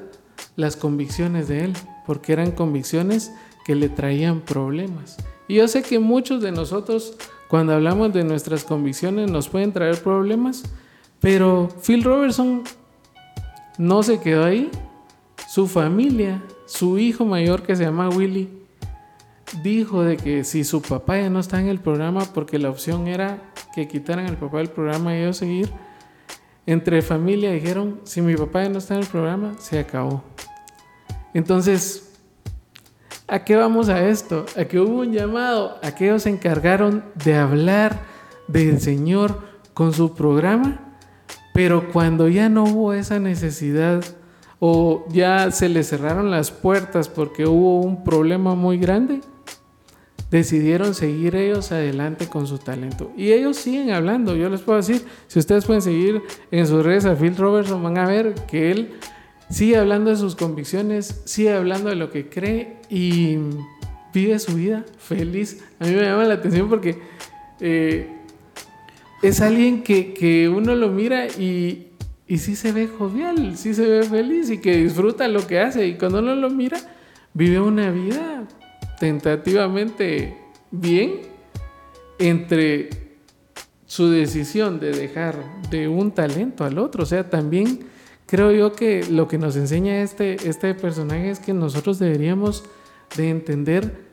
las 0.56 0.76
convicciones 0.76 1.48
de 1.48 1.65
él, 1.65 1.74
porque 2.06 2.34
eran 2.34 2.52
convicciones 2.52 3.32
que 3.65 3.76
le 3.76 3.89
traían 3.89 4.41
problemas. 4.41 5.18
Y 5.47 5.55
yo 5.55 5.67
sé 5.67 5.84
que 5.84 5.99
muchos 5.99 6.41
de 6.41 6.51
nosotros 6.51 7.15
cuando 7.47 7.73
hablamos 7.73 8.12
de 8.13 8.23
nuestras 8.23 8.63
convicciones 8.63 9.29
nos 9.29 9.49
pueden 9.49 9.71
traer 9.71 10.01
problemas, 10.01 10.63
pero 11.19 11.69
Phil 11.86 12.03
Robertson 12.03 12.63
no 13.77 14.03
se 14.03 14.19
quedó 14.19 14.45
ahí 14.45 14.69
su 15.47 15.67
familia, 15.67 16.43
su 16.65 16.97
hijo 16.97 17.25
mayor 17.25 17.62
que 17.63 17.75
se 17.75 17.84
llama 17.84 18.10
Willy, 18.10 18.49
dijo 19.63 20.03
de 20.03 20.17
que 20.17 20.43
si 20.43 20.63
su 20.63 20.81
papá 20.81 21.19
ya 21.19 21.29
no 21.29 21.39
está 21.39 21.60
en 21.60 21.67
el 21.67 21.79
programa, 21.79 22.25
porque 22.34 22.58
la 22.58 22.69
opción 22.69 23.08
era 23.08 23.53
que 23.73 23.88
quitaran 23.88 24.25
al 24.25 24.38
papá 24.38 24.58
del 24.58 24.69
programa 24.69 25.15
y 25.15 25.21
ellos 25.21 25.38
seguir, 25.38 25.69
entre 26.65 27.01
familia 27.01 27.51
dijeron, 27.51 27.99
si 28.03 28.21
mi 28.21 28.36
papá 28.36 28.63
ya 28.63 28.69
no 28.69 28.79
está 28.79 28.95
en 28.95 29.01
el 29.01 29.08
programa, 29.08 29.55
se 29.60 29.77
acabó. 29.77 30.23
Entonces, 31.34 32.05
¿a 33.27 33.43
qué 33.43 33.55
vamos 33.55 33.89
a 33.89 34.07
esto? 34.07 34.45
A 34.57 34.65
que 34.65 34.79
hubo 34.79 35.01
un 35.01 35.11
llamado, 35.11 35.77
a 35.81 35.93
que 35.95 36.05
ellos 36.05 36.23
se 36.23 36.29
encargaron 36.29 37.03
de 37.23 37.35
hablar 37.35 37.99
del 38.47 38.79
Señor 38.79 39.41
con 39.73 39.93
su 39.93 40.13
programa, 40.13 40.97
pero 41.53 41.91
cuando 41.91 42.27
ya 42.27 42.49
no 42.49 42.63
hubo 42.63 42.93
esa 42.93 43.19
necesidad, 43.19 44.03
o 44.59 45.05
ya 45.09 45.51
se 45.51 45.69
le 45.69 45.83
cerraron 45.83 46.31
las 46.31 46.51
puertas 46.51 47.09
porque 47.09 47.45
hubo 47.45 47.81
un 47.81 48.03
problema 48.03 48.55
muy 48.55 48.77
grande, 48.77 49.21
decidieron 50.31 50.93
seguir 50.93 51.35
ellos 51.35 51.71
adelante 51.71 52.27
con 52.27 52.47
su 52.47 52.57
talento. 52.57 53.11
Y 53.15 53.31
ellos 53.31 53.57
siguen 53.57 53.91
hablando, 53.91 54.35
yo 54.35 54.49
les 54.49 54.61
puedo 54.61 54.77
decir, 54.77 55.05
si 55.27 55.39
ustedes 55.39 55.65
pueden 55.65 55.81
seguir 55.81 56.21
en 56.51 56.65
sus 56.67 56.83
redes 56.83 57.05
a 57.05 57.15
Phil 57.15 57.35
Robertson, 57.35 57.83
van 57.83 57.97
a 57.97 58.07
ver 58.07 58.33
que 58.47 58.71
él 58.71 58.93
sigue 59.49 59.77
hablando 59.77 60.10
de 60.10 60.17
sus 60.17 60.36
convicciones, 60.36 61.21
sigue 61.25 61.53
hablando 61.53 61.89
de 61.89 61.95
lo 61.95 62.12
que 62.12 62.29
cree 62.29 62.77
y 62.89 63.38
vive 64.13 64.39
su 64.39 64.55
vida 64.55 64.86
feliz. 64.97 65.63
A 65.79 65.86
mí 65.86 65.93
me 65.93 66.01
llama 66.01 66.23
la 66.23 66.36
atención 66.36 66.69
porque 66.69 66.97
eh, 67.60 68.10
es 69.21 69.41
alguien 69.41 69.84
que, 69.84 70.13
que, 70.13 70.49
uno 70.49 70.75
lo 70.75 70.89
mira 70.89 71.27
y, 71.27 71.88
y 72.27 72.38
sí 72.38 72.55
se 72.55 72.71
ve 72.71 72.88
jovial, 72.88 73.58
sí 73.58 73.73
se 73.73 73.86
ve 73.86 74.03
feliz 74.03 74.49
y 74.49 74.60
que 74.60 74.77
disfruta 74.77 75.27
lo 75.27 75.45
que 75.45 75.60
hace. 75.60 75.88
Y 75.88 75.95
cuando 75.95 76.19
uno 76.19 76.36
lo 76.36 76.49
mira, 76.49 76.77
vive 77.34 77.60
una 77.60 77.91
vida 77.91 78.47
tentativamente 78.99 80.38
bien 80.71 81.21
entre 82.17 82.89
su 83.86 84.10
decisión 84.10 84.79
de 84.79 84.91
dejar 84.91 85.36
de 85.69 85.88
un 85.88 86.12
talento 86.12 86.63
al 86.63 86.77
otro. 86.79 87.03
O 87.03 87.05
sea, 87.05 87.29
también 87.29 87.79
creo 88.25 88.51
yo 88.51 88.73
que 88.73 89.05
lo 89.09 89.27
que 89.27 89.38
nos 89.38 89.55
enseña 89.55 90.01
este, 90.01 90.47
este 90.47 90.73
personaje 90.73 91.29
es 91.29 91.39
que 91.39 91.53
nosotros 91.53 91.99
deberíamos 91.99 92.63
de 93.15 93.29
entender 93.29 94.05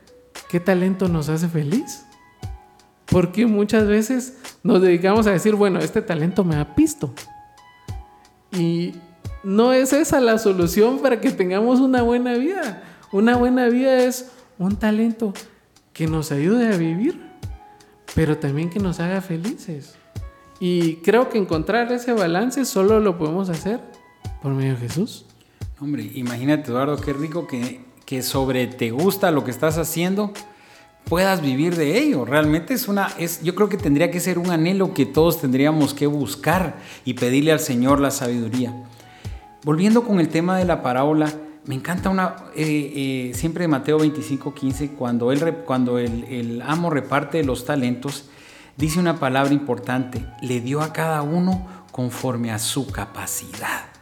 qué 0.49 0.59
talento 0.59 1.07
nos 1.07 1.29
hace 1.29 1.47
feliz. 1.47 2.05
Porque 3.05 3.45
muchas 3.45 3.87
veces 3.87 4.37
nos 4.63 4.81
dedicamos 4.81 5.27
a 5.27 5.31
decir, 5.31 5.55
bueno, 5.55 5.79
este 5.79 6.01
talento 6.01 6.43
me 6.43 6.55
ha 6.55 6.75
pisto. 6.75 7.13
Y 8.51 8.93
no 9.43 9.73
es 9.73 9.93
esa 9.93 10.19
la 10.19 10.37
solución 10.37 10.99
para 10.99 11.19
que 11.19 11.31
tengamos 11.31 11.79
una 11.79 12.01
buena 12.01 12.35
vida. 12.35 12.83
Una 13.11 13.35
buena 13.35 13.67
vida 13.67 13.99
es 14.03 14.31
un 14.57 14.75
talento 14.77 15.33
que 15.91 16.07
nos 16.07 16.31
ayude 16.31 16.73
a 16.73 16.77
vivir, 16.77 17.21
pero 18.15 18.37
también 18.37 18.69
que 18.69 18.79
nos 18.79 18.99
haga 18.99 19.21
felices. 19.21 19.95
Y 20.59 20.95
creo 20.97 21.29
que 21.29 21.37
encontrar 21.37 21.91
ese 21.91 22.13
balance 22.13 22.65
solo 22.65 22.99
lo 22.99 23.17
podemos 23.17 23.49
hacer 23.49 23.81
por 24.41 24.53
medio 24.53 24.73
de 24.73 24.79
Jesús. 24.79 25.25
Hombre, 25.79 26.09
imagínate 26.13 26.71
Eduardo, 26.71 26.97
qué 26.97 27.13
rico 27.13 27.47
que, 27.47 27.81
que 28.05 28.21
sobre 28.21 28.67
te 28.67 28.91
gusta 28.91 29.31
lo 29.31 29.43
que 29.43 29.51
estás 29.51 29.77
haciendo, 29.77 30.33
puedas 31.05 31.41
vivir 31.41 31.75
de 31.75 31.97
ello. 31.97 32.25
Realmente 32.25 32.73
es 32.73 32.87
una, 32.87 33.07
es, 33.17 33.41
yo 33.43 33.55
creo 33.55 33.69
que 33.69 33.77
tendría 33.77 34.11
que 34.11 34.19
ser 34.19 34.39
un 34.39 34.49
anhelo 34.51 34.93
que 34.93 35.05
todos 35.05 35.41
tendríamos 35.41 35.93
que 35.93 36.07
buscar 36.07 36.77
y 37.05 37.15
pedirle 37.15 37.51
al 37.51 37.59
Señor 37.59 37.99
la 37.99 38.11
sabiduría. 38.11 38.73
Volviendo 39.63 40.03
con 40.03 40.19
el 40.19 40.29
tema 40.29 40.57
de 40.57 40.65
la 40.65 40.81
parábola, 40.81 41.33
me 41.65 41.75
encanta 41.75 42.09
una, 42.09 42.35
eh, 42.55 42.93
eh, 42.95 43.31
siempre 43.35 43.67
Mateo 43.67 43.97
25, 43.99 44.53
15, 44.53 44.89
cuando, 44.89 45.31
él, 45.31 45.57
cuando 45.65 45.97
el, 45.97 46.25
el 46.25 46.61
amo 46.61 46.89
reparte 46.89 47.43
los 47.43 47.65
talentos, 47.65 48.25
dice 48.75 48.99
una 48.99 49.19
palabra 49.19 49.53
importante, 49.53 50.25
le 50.41 50.59
dio 50.59 50.81
a 50.81 50.91
cada 50.91 51.21
uno 51.21 51.65
conforme 51.91 52.51
a 52.51 52.59
su 52.59 52.87
capacidad. 52.87 53.92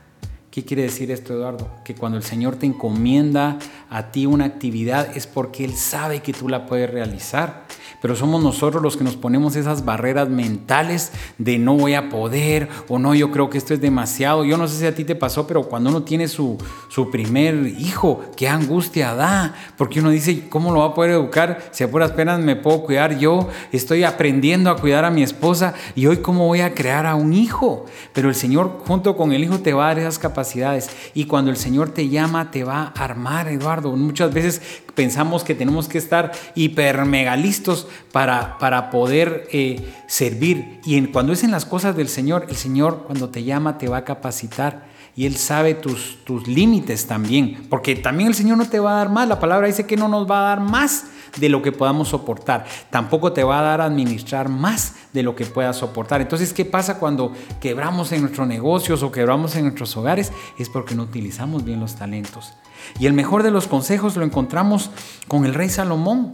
¿Qué 0.52 0.66
quiere 0.66 0.84
decir 0.84 1.12
esto, 1.12 1.34
Eduardo? 1.34 1.72
Que 1.86 1.96
cuando 1.96 2.18
el 2.18 2.24
Señor 2.24 2.58
te 2.58 2.66
encomienda 2.66 3.58
a 3.90 4.12
ti 4.12 4.26
una 4.26 4.44
actividad 4.44 5.16
es 5.16 5.26
porque 5.26 5.64
Él 5.64 5.78
sabe 5.78 6.22
que 6.22 6.34
tú 6.34 6.50
la 6.50 6.66
puedes 6.66 6.90
realizar 6.90 7.64
pero 8.02 8.16
somos 8.16 8.44
nosotros 8.44 8.82
los 8.82 8.98
que 8.98 9.04
nos 9.04 9.16
ponemos 9.16 9.56
esas 9.56 9.86
barreras 9.86 10.28
mentales 10.28 11.12
de 11.38 11.60
no 11.60 11.76
voy 11.76 11.94
a 11.94 12.10
poder 12.10 12.68
o 12.88 12.98
no, 12.98 13.14
yo 13.14 13.32
creo 13.32 13.50
que 13.50 13.58
esto 13.58 13.74
es 13.74 13.82
demasiado. 13.82 14.44
Yo 14.44 14.58
no 14.58 14.68
sé 14.68 14.80
si 14.80 14.86
a 14.86 14.96
ti 14.96 15.04
te 15.04 15.16
pasó, 15.16 15.46
pero 15.46 15.64
cuando 15.64 15.92
uno 15.92 16.04
tiene 16.04 16.28
su, 16.28 16.58
su 16.90 17.12
primer 17.12 17.68
hijo, 17.78 18.26
qué 18.36 18.50
angustia 18.50 19.14
da, 19.14 19.54
porque 19.78 20.00
uno 20.00 20.10
dice, 20.10 20.50
¿cómo 20.50 20.72
lo 20.72 20.80
va 20.80 20.88
a 20.88 20.94
poder 20.94 21.12
educar? 21.12 21.70
Si 21.72 21.84
a 21.84 21.92
puras 21.92 22.12
penas 22.12 22.40
me 22.40 22.56
puedo 22.56 22.82
cuidar 22.84 23.20
yo, 23.20 23.48
estoy 23.72 24.04
aprendiendo 24.04 24.72
a 24.72 24.78
cuidar 24.78 25.06
a 25.06 25.12
mi 25.12 25.22
esposa 25.22 25.76
y 25.96 26.08
hoy 26.08 26.18
cómo 26.18 26.48
voy 26.48 26.62
a 26.62 26.74
crear 26.74 27.06
a 27.06 27.16
un 27.16 27.34
hijo. 27.34 27.86
Pero 28.14 28.30
el 28.30 28.36
Señor 28.36 28.80
junto 28.88 29.16
con 29.16 29.32
el 29.32 29.44
hijo 29.44 29.60
te 29.60 29.74
va 29.74 29.86
a 29.86 29.88
dar 29.90 30.00
esas 30.00 30.18
capacidades 30.18 30.90
y 31.14 31.26
cuando 31.26 31.52
el 31.52 31.58
Señor 31.58 31.90
te 31.90 32.10
llama 32.10 32.50
te 32.50 32.64
va 32.64 32.92
a 32.96 33.04
armar, 33.04 33.48
Eduardo. 33.48 33.96
Muchas 33.96 34.34
veces 34.34 34.62
pensamos 34.96 35.44
que 35.44 35.56
tenemos 35.56 35.88
que 35.88 35.98
estar 35.98 36.32
hiper 36.56 37.06
megalistos 37.06 37.88
para, 38.12 38.58
para 38.58 38.90
poder 38.90 39.48
eh, 39.52 39.94
servir. 40.08 40.80
Y 40.86 40.98
en, 40.98 41.08
cuando 41.08 41.34
es 41.34 41.44
en 41.44 41.52
las 41.52 41.66
cosas 41.66 41.96
del 41.96 42.10
Señor, 42.10 42.46
el 42.50 42.56
Señor 42.56 43.04
cuando 43.06 43.30
te 43.30 43.44
llama 43.44 43.78
te 43.78 43.88
va 43.88 43.98
a 43.98 44.06
capacitar 44.06 44.92
y 45.16 45.26
Él 45.26 45.36
sabe 45.36 45.74
tus, 45.74 46.24
tus 46.24 46.48
límites 46.48 47.06
también, 47.06 47.68
porque 47.70 47.96
también 47.96 48.30
el 48.30 48.36
Señor 48.36 48.58
no 48.58 48.68
te 48.68 48.80
va 48.80 48.94
a 48.94 48.96
dar 48.96 49.10
más, 49.10 49.28
la 49.28 49.40
palabra 49.40 49.68
dice 49.68 49.86
que 49.86 49.98
no 49.98 50.08
nos 50.08 50.30
va 50.30 50.40
a 50.40 50.56
dar 50.56 50.62
más 50.62 51.06
de 51.38 51.50
lo 51.50 51.62
que 51.62 51.72
podamos 51.72 52.10
soportar, 52.10 52.66
tampoco 52.90 53.34
te 53.34 53.44
va 53.44 53.60
a 53.60 53.64
dar 53.64 53.82
a 53.82 53.86
administrar 53.86 54.50
más 54.50 54.96
de 55.14 55.24
lo 55.24 55.36
que 55.36 55.46
puedas 55.46 55.78
soportar. 55.78 56.22
Entonces, 56.22 56.54
¿qué 56.54 56.66
pasa 56.66 57.00
cuando 57.00 57.34
quebramos 57.60 58.12
en 58.12 58.22
nuestros 58.22 58.48
negocios 58.48 59.04
o 59.04 59.12
quebramos 59.12 59.56
en 59.56 59.64
nuestros 59.64 59.96
hogares? 59.98 60.32
Es 60.58 60.70
porque 60.70 60.96
no 60.96 61.04
utilizamos 61.04 61.64
bien 61.64 61.80
los 61.80 61.96
talentos. 61.96 62.54
Y 63.00 63.08
el 63.08 63.13
mejor 63.13 63.44
de 63.44 63.52
los 63.52 63.67
consejos 63.67 64.15
lo 64.15 64.24
encontramos 64.24 64.91
con 65.28 65.46
el 65.46 65.54
rey 65.54 65.70
Salomón. 65.70 66.32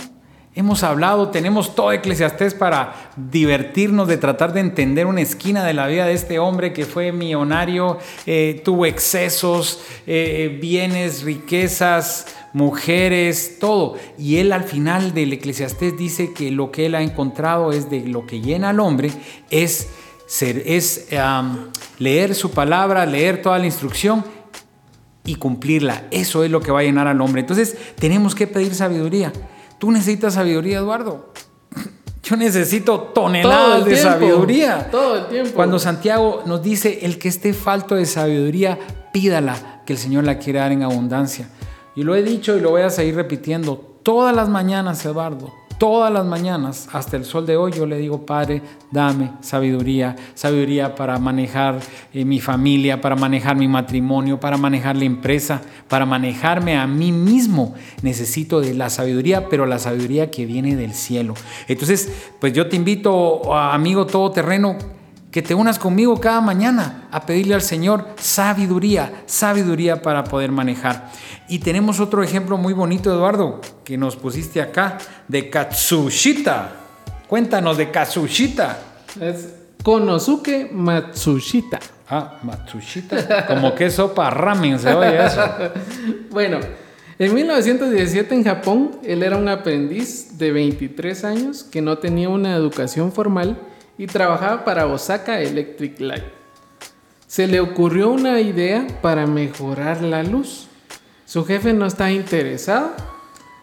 Hemos 0.58 0.82
hablado, 0.82 1.30
tenemos 1.30 1.76
todo 1.76 1.92
Eclesiastés 1.92 2.56
para 2.56 3.12
divertirnos, 3.16 4.08
de 4.08 4.18
tratar 4.18 4.54
de 4.54 4.62
entender 4.62 5.06
una 5.06 5.22
esquina 5.22 5.64
de 5.64 5.76
la 5.76 5.86
vida 5.86 6.08
de 6.08 6.14
este 6.14 6.40
hombre 6.40 6.74
que 6.74 6.86
fue 6.86 7.12
millonario, 7.12 8.00
eh, 8.26 8.60
tuvo 8.66 8.88
excesos, 8.88 9.84
eh, 10.08 10.58
bienes, 10.60 11.22
riquezas, 11.22 12.26
mujeres, 12.54 13.60
todo. 13.60 13.98
Y 14.18 14.38
él 14.38 14.52
al 14.52 14.64
final 14.64 15.14
del 15.14 15.34
Eclesiastés 15.34 15.96
dice 15.96 16.34
que 16.34 16.50
lo 16.50 16.72
que 16.72 16.88
él 16.88 16.96
ha 16.96 17.04
encontrado 17.04 17.72
es 17.72 17.92
de 17.92 18.08
lo 18.08 18.26
que 18.26 18.42
llena 18.42 18.70
al 18.70 18.80
hombre, 18.80 19.12
es, 19.52 19.90
ser, 20.26 20.64
es 20.66 21.08
leer 22.00 22.34
su 22.34 22.50
palabra, 22.50 23.06
leer 23.06 23.44
toda 23.44 23.60
la 23.60 23.68
instrucción 23.68 24.26
y 25.28 25.36
cumplirla. 25.36 26.06
Eso 26.10 26.44
es 26.44 26.50
lo 26.50 26.62
que 26.62 26.72
va 26.72 26.80
a 26.80 26.84
llenar 26.84 27.08
al 27.08 27.22
hombre. 27.22 27.42
Entonces 27.42 27.78
tenemos 28.00 28.34
que 28.34 28.48
pedir 28.48 28.74
sabiduría. 28.74 29.32
Tú 29.78 29.92
necesitas 29.92 30.34
sabiduría, 30.34 30.80
Eduardo. 30.80 31.32
Yo 32.24 32.36
necesito 32.36 33.00
toneladas 33.00 33.86
de 33.86 33.96
sabiduría. 33.96 34.90
Todo 34.90 35.18
el 35.18 35.28
tiempo. 35.28 35.52
Cuando 35.54 35.78
Santiago 35.78 36.42
nos 36.48 36.64
dice, 36.64 37.02
el 37.04 37.20
que 37.20 37.28
esté 37.28 37.54
falto 37.54 37.94
de 37.94 38.08
sabiduría, 38.08 38.80
pídala, 39.14 39.84
que 39.86 39.94
el 39.94 40.00
Señor 40.00 40.24
la 40.24 40.40
quiere 40.40 40.58
dar 40.58 40.72
en 40.72 40.82
abundancia. 40.82 41.50
Y 41.96 42.02
lo 42.02 42.16
he 42.16 42.24
dicho 42.24 42.58
y 42.58 42.62
lo 42.62 42.72
voy 42.72 42.82
a 42.82 42.90
seguir 42.90 43.16
repitiendo 43.16 44.00
todas 44.02 44.36
las 44.36 44.50
mañanas, 44.50 45.06
Eduardo 45.06 45.67
todas 45.78 46.12
las 46.12 46.26
mañanas, 46.26 46.90
hasta 46.92 47.18
el 47.18 47.26
sol 47.26 47.46
de 47.46 47.58
hoy, 47.58 47.72
yo 47.72 47.86
le 47.86 47.98
digo, 47.98 48.26
Padre, 48.26 48.62
dame 48.92 49.32
sabiduría, 49.42 50.16
sabiduría 50.34 50.96
para 50.96 51.20
manejar 51.20 51.80
eh, 52.14 52.26
mi 52.26 52.40
familia, 52.40 53.00
para 53.02 53.16
manejar 53.16 53.56
mi 53.56 53.68
matrimonio, 53.68 54.40
para 54.40 54.58
manejar 54.58 54.96
la 54.96 55.06
empresa, 55.06 55.62
para 55.88 56.06
manejarme 56.06 56.78
a 56.78 56.88
mí 56.88 57.12
mismo. 57.12 57.76
Necesito 58.02 58.62
de 58.62 58.74
la 58.74 58.90
sabiduría, 58.90 59.50
pero 59.50 59.66
la 59.66 59.80
sabiduría 59.80 60.32
que 60.32 60.46
viene 60.46 60.76
del 60.76 60.94
cielo. 60.94 61.36
Entonces, 61.68 62.12
pues 62.40 62.54
yo 62.54 62.68
te 62.68 62.76
invito, 62.76 63.54
amigo 63.54 64.06
todoterreno, 64.06 64.78
que 65.32 65.42
te 65.42 65.54
unas 65.54 65.78
conmigo 65.78 66.20
cada 66.20 66.42
mañana 66.42 67.08
a 67.12 67.26
pedirle 67.26 67.56
al 67.56 67.62
Señor 67.62 68.08
sabiduría, 68.18 69.24
sabiduría 69.26 70.02
para 70.02 70.24
poder 70.24 70.52
manejar. 70.52 71.12
Y 71.50 71.60
tenemos 71.60 72.00
otro 72.00 72.24
ejemplo 72.24 72.58
muy 72.58 72.74
bonito, 72.74 73.12
Eduardo, 73.12 73.62
que 73.84 73.98
nos 73.98 74.16
pusiste 74.16 74.62
acá, 74.62 74.98
de 75.28 75.50
Katsushita. 75.50 76.72
Cuéntanos 77.28 77.78
de 77.78 77.92
Katsushita. 77.92 78.80
Es 79.20 79.54
Konosuke 79.84 80.70
Matsushita. 80.72 81.80
Ah, 82.10 82.40
Matsushita. 82.44 83.46
Como 83.48 83.76
que 83.76 83.90
sopa 83.90 84.30
ramen 84.30 84.80
se 84.80 84.94
oye 84.94 85.26
eso. 85.26 85.42
bueno, 86.32 86.60
en 87.20 87.34
1917 87.34 88.34
en 88.34 88.44
Japón, 88.46 88.92
él 89.04 89.24
era 89.24 89.38
un 89.38 89.50
aprendiz 89.50 90.38
de 90.38 90.52
23 90.52 91.24
años 91.26 91.64
que 91.64 91.82
no 91.82 91.98
tenía 91.98 92.30
una 92.30 92.56
educación 92.56 93.12
formal 93.12 93.60
y 93.98 94.08
trabajaba 94.08 94.64
para 94.64 94.88
Osaka 94.88 95.40
Electric 95.42 96.00
Light. 96.00 96.24
Se 97.28 97.48
le 97.48 97.60
ocurrió 97.60 98.10
una 98.10 98.40
idea 98.40 98.88
para 99.02 99.28
mejorar 99.28 100.02
la 100.02 100.24
luz. 100.24 100.68
Su 101.26 101.44
jefe 101.46 101.74
no 101.74 101.86
estaba 101.86 102.12
interesado, 102.12 102.92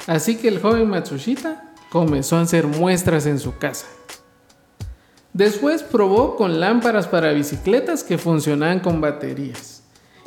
así 0.06 0.36
que 0.36 0.48
el 0.48 0.60
joven 0.60 0.88
Matsushita 0.88 1.72
comenzó 1.90 2.36
a 2.36 2.42
hacer 2.42 2.66
muestras 2.66 3.26
en 3.26 3.38
su 3.38 3.56
casa. 3.56 3.86
Después 5.32 5.82
probó 5.82 6.36
con 6.36 6.60
lámparas 6.60 7.08
para 7.08 7.32
bicicletas 7.32 8.04
que 8.04 8.18
funcionaban 8.18 8.80
con 8.80 9.00
baterías 9.00 9.82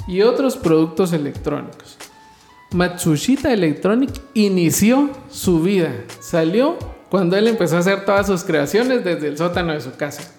y 0.08 0.22
otros 0.22 0.58
productos 0.58 1.14
electrónicos. 1.14 1.98
Matsushita 2.72 3.54
Electronic 3.54 4.12
inició 4.34 5.12
su 5.30 5.62
vida. 5.62 5.94
Salió 6.20 6.78
cuando 7.10 7.36
él 7.38 7.48
empezó 7.48 7.78
a 7.78 7.80
hacer 7.80 8.06
todas 8.06 8.28
sus 8.28 8.44
creaciones 8.44 9.04
desde 9.04 9.28
el 9.28 9.38
sótano 9.38 9.74
de 9.74 9.82
su 9.82 9.96
casa. 9.96 10.34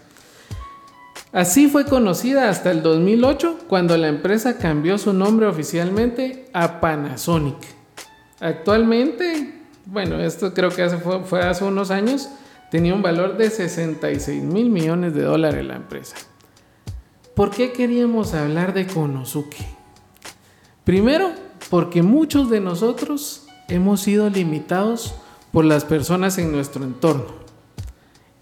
Así 1.33 1.69
fue 1.69 1.85
conocida 1.85 2.49
hasta 2.49 2.71
el 2.71 2.83
2008 2.83 3.59
cuando 3.69 3.97
la 3.97 4.09
empresa 4.09 4.57
cambió 4.57 4.97
su 4.97 5.13
nombre 5.13 5.47
oficialmente 5.47 6.49
a 6.55 6.81
Panasonic. 6.81 7.59
Actualmente, 8.41 9.63
bueno, 9.85 10.21
esto 10.21 10.55
creo 10.55 10.71
que 10.71 10.89
fue, 10.89 11.25
fue 11.25 11.43
hace 11.43 11.65
unos 11.65 11.91
años, 11.91 12.29
tenía 12.71 12.95
un 12.95 13.03
valor 13.03 13.37
de 13.37 13.51
66 13.51 14.43
mil 14.43 14.71
millones 14.71 15.15
de 15.15 15.23
dólares 15.23 15.67
la 15.67 15.77
empresa. 15.77 16.17
¿Por 17.35 17.51
qué 17.51 17.73
queríamos 17.73 18.35
hablar 18.35 18.73
de 18.73 18.87
Konosuke? 18.87 19.65
Primero, 20.85 21.31
porque 21.69 22.03
muchos 22.03 22.49
de 22.49 22.61
nosotros 22.61 23.47
hemos 23.69 24.01
sido 24.01 24.31
limitados 24.31 25.15
por 25.53 25.65
las 25.65 25.85
personas 25.85 26.39
en 26.39 26.53
nuestro 26.53 26.85
entorno. 26.85 27.27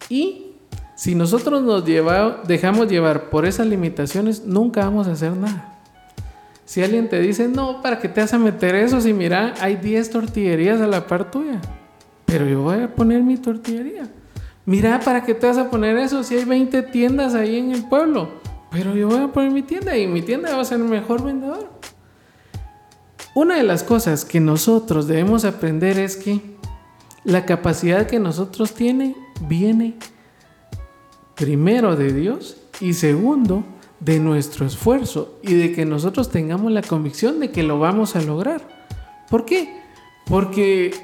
Y 0.09 0.53
si 0.97 1.15
nosotros 1.15 1.63
nos 1.63 1.85
dejamos 1.85 2.89
llevar 2.89 3.29
por 3.31 3.45
esas 3.45 3.67
limitaciones, 3.67 4.45
nunca 4.45 4.85
vamos 4.85 5.07
a 5.07 5.13
hacer 5.13 5.33
nada. 5.33 5.75
Si 6.65 6.83
alguien 6.83 7.09
te 7.09 7.21
dice, 7.21 7.49
no, 7.49 7.81
¿para 7.81 7.99
qué 7.99 8.09
te 8.09 8.21
vas 8.21 8.35
a 8.35 8.39
meter 8.39 8.75
eso? 8.75 9.01
Si 9.01 9.13
mira, 9.13 9.55
hay 9.61 9.77
10 9.77 10.11
tortillerías 10.11 10.81
a 10.81 10.87
la 10.87 11.07
par 11.07 11.31
tuya. 11.31 11.61
Pero 12.25 12.47
yo 12.47 12.63
voy 12.63 12.83
a 12.83 12.93
poner 12.93 13.23
mi 13.23 13.37
tortillería. 13.37 14.09
Mira, 14.65 14.99
¿para 14.99 15.23
qué 15.23 15.33
te 15.33 15.47
vas 15.47 15.59
a 15.59 15.71
poner 15.71 15.97
eso? 15.97 16.25
Si 16.25 16.35
hay 16.35 16.45
20 16.45 16.83
tiendas 16.83 17.35
ahí 17.35 17.57
en 17.57 17.71
el 17.71 17.89
pueblo. 17.89 18.31
Pero 18.73 18.97
yo 18.97 19.07
voy 19.07 19.23
a 19.23 19.29
poner 19.29 19.53
mi 19.53 19.63
tienda 19.63 19.97
y 19.97 20.09
mi 20.09 20.23
tienda 20.23 20.57
va 20.57 20.63
a 20.63 20.65
ser 20.65 20.81
el 20.81 20.87
mejor 20.87 21.23
vendedor. 21.23 21.69
Una 23.33 23.57
de 23.57 23.63
las 23.63 23.85
cosas 23.85 24.25
que 24.25 24.41
nosotros 24.41 25.07
debemos 25.07 25.45
aprender 25.45 25.99
es 25.99 26.17
que 26.17 26.56
la 27.27 27.45
capacidad 27.45 28.07
que 28.07 28.21
nosotros 28.21 28.73
tiene 28.73 29.17
viene 29.41 29.97
primero 31.35 31.97
de 31.97 32.13
Dios 32.13 32.57
y 32.81 32.93
segundo 32.93 33.65
de 33.99 34.21
nuestro 34.21 34.65
esfuerzo 34.65 35.39
y 35.43 35.55
de 35.55 35.73
que 35.73 35.85
nosotros 35.85 36.31
tengamos 36.31 36.71
la 36.71 36.83
convicción 36.83 37.41
de 37.41 37.51
que 37.51 37.65
lo 37.65 37.81
vamos 37.81 38.15
a 38.15 38.23
lograr. 38.23 38.63
¿Por 39.29 39.45
qué? 39.45 39.81
Porque 40.27 40.95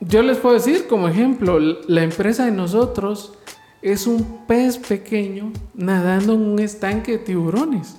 yo 0.00 0.22
les 0.22 0.36
puedo 0.36 0.56
decir 0.56 0.86
como 0.86 1.08
ejemplo, 1.08 1.58
la 1.58 2.02
empresa 2.02 2.44
de 2.44 2.50
nosotros 2.52 3.32
es 3.80 4.06
un 4.06 4.44
pez 4.46 4.76
pequeño 4.76 5.52
nadando 5.74 6.34
en 6.34 6.42
un 6.42 6.58
estanque 6.58 7.12
de 7.12 7.18
tiburones. 7.18 7.96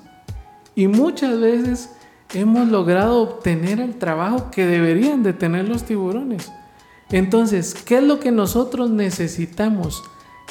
Y 0.75 0.87
muchas 0.87 1.39
veces 1.39 1.89
hemos 2.35 2.67
logrado 2.67 3.19
obtener 3.19 3.79
el 3.79 3.95
trabajo 3.95 4.51
que 4.51 4.67
deberían 4.67 5.23
de 5.23 5.33
tener 5.33 5.67
los 5.67 5.83
tiburones. 5.83 6.51
Entonces, 7.11 7.73
¿qué 7.73 7.97
es 7.97 8.03
lo 8.03 8.19
que 8.19 8.31
nosotros 8.31 8.89
necesitamos? 8.89 10.03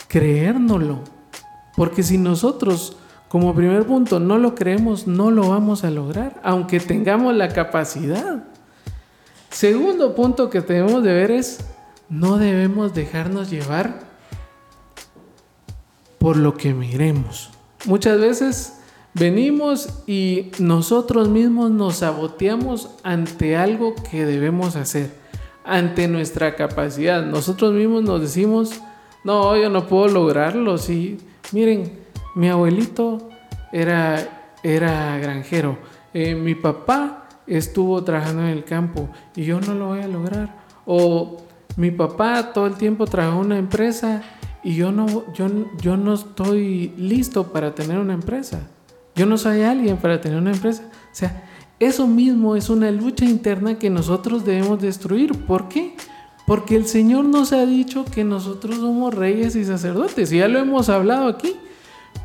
Creérnoslo. 0.08 1.00
Porque 1.76 2.02
si 2.02 2.18
nosotros, 2.18 2.96
como 3.28 3.54
primer 3.54 3.86
punto, 3.86 4.20
no 4.20 4.38
lo 4.38 4.54
creemos, 4.54 5.06
no 5.06 5.30
lo 5.30 5.48
vamos 5.48 5.84
a 5.84 5.90
lograr, 5.90 6.40
aunque 6.44 6.80
tengamos 6.80 7.34
la 7.34 7.48
capacidad. 7.48 8.44
Segundo 9.50 10.14
punto 10.14 10.50
que 10.50 10.60
debemos 10.60 11.02
de 11.02 11.12
ver 11.12 11.30
es, 11.30 11.60
no 12.08 12.38
debemos 12.38 12.94
dejarnos 12.94 13.50
llevar 13.50 14.00
por 16.18 16.36
lo 16.36 16.54
que 16.54 16.74
miremos. 16.74 17.50
Muchas 17.86 18.20
veces 18.20 18.74
Venimos 19.14 19.90
y 20.06 20.52
nosotros 20.58 21.28
mismos 21.28 21.70
nos 21.70 21.96
saboteamos 21.96 22.88
ante 23.02 23.56
algo 23.56 23.94
que 24.10 24.24
debemos 24.24 24.74
hacer, 24.74 25.14
ante 25.64 26.09
nuestra 26.09 26.55
capacidad. 26.55 27.25
Nosotros 27.25 27.72
mismos 27.72 28.03
nos 28.03 28.20
decimos, 28.20 28.81
no, 29.25 29.57
yo 29.57 29.70
no 29.70 29.87
puedo 29.87 30.09
lograrlo. 30.09 30.79
Sí, 30.79 31.18
miren, 31.53 32.01
mi 32.35 32.48
abuelito 32.48 33.29
era, 33.72 34.55
era 34.62 35.18
granjero, 35.18 35.79
eh, 36.14 36.35
mi 36.35 36.55
papá 36.55 37.29
estuvo 37.46 38.03
trabajando 38.05 38.42
en 38.42 38.48
el 38.48 38.64
campo 38.64 39.09
y 39.35 39.44
yo 39.44 39.61
no 39.61 39.75
lo 39.75 39.88
voy 39.88 40.01
a 40.01 40.09
lograr. 40.09 40.62
O 40.87 41.42
mi 41.77 41.90
papá 41.90 42.53
todo 42.53 42.66
el 42.66 42.75
tiempo 42.75 43.07
trabajó 43.07 43.40
en 43.40 43.46
una 43.46 43.59
empresa 43.59 44.22
y 44.62 44.75
yo 44.75 44.92
no, 44.92 45.33
yo, 45.33 45.48
yo 45.81 45.96
no 45.96 46.14
estoy 46.14 46.92
listo 46.96 47.53
para 47.53 47.75
tener 47.75 47.98
una 47.98 48.14
empresa. 48.14 48.68
Yo 49.14 49.27
no 49.27 49.37
soy 49.37 49.62
alguien 49.62 49.96
para 49.98 50.20
tener 50.20 50.38
una 50.38 50.53
empresa. 50.53 50.85
Eso 51.87 52.07
mismo 52.07 52.57
es 52.57 52.68
una 52.68 52.90
lucha 52.90 53.25
interna 53.25 53.79
que 53.79 53.90
nosotros 53.90 54.45
debemos 54.45 54.81
destruir. 54.81 55.33
¿Por 55.47 55.68
qué? 55.68 55.95
Porque 56.47 56.77
el 56.77 56.87
Señor 56.87 57.25
nos 57.25 57.53
ha 57.53 57.64
dicho 57.66 58.05
que 58.05 58.25
nosotros 58.25 58.77
somos 58.77 59.14
reyes 59.14 59.57
y 59.57 59.64
sacerdotes. 59.64 60.33
Y 60.33 60.38
ya 60.38 60.49
lo 60.49 60.59
hemos 60.59 60.88
hablado 60.88 61.29
aquí. 61.29 61.57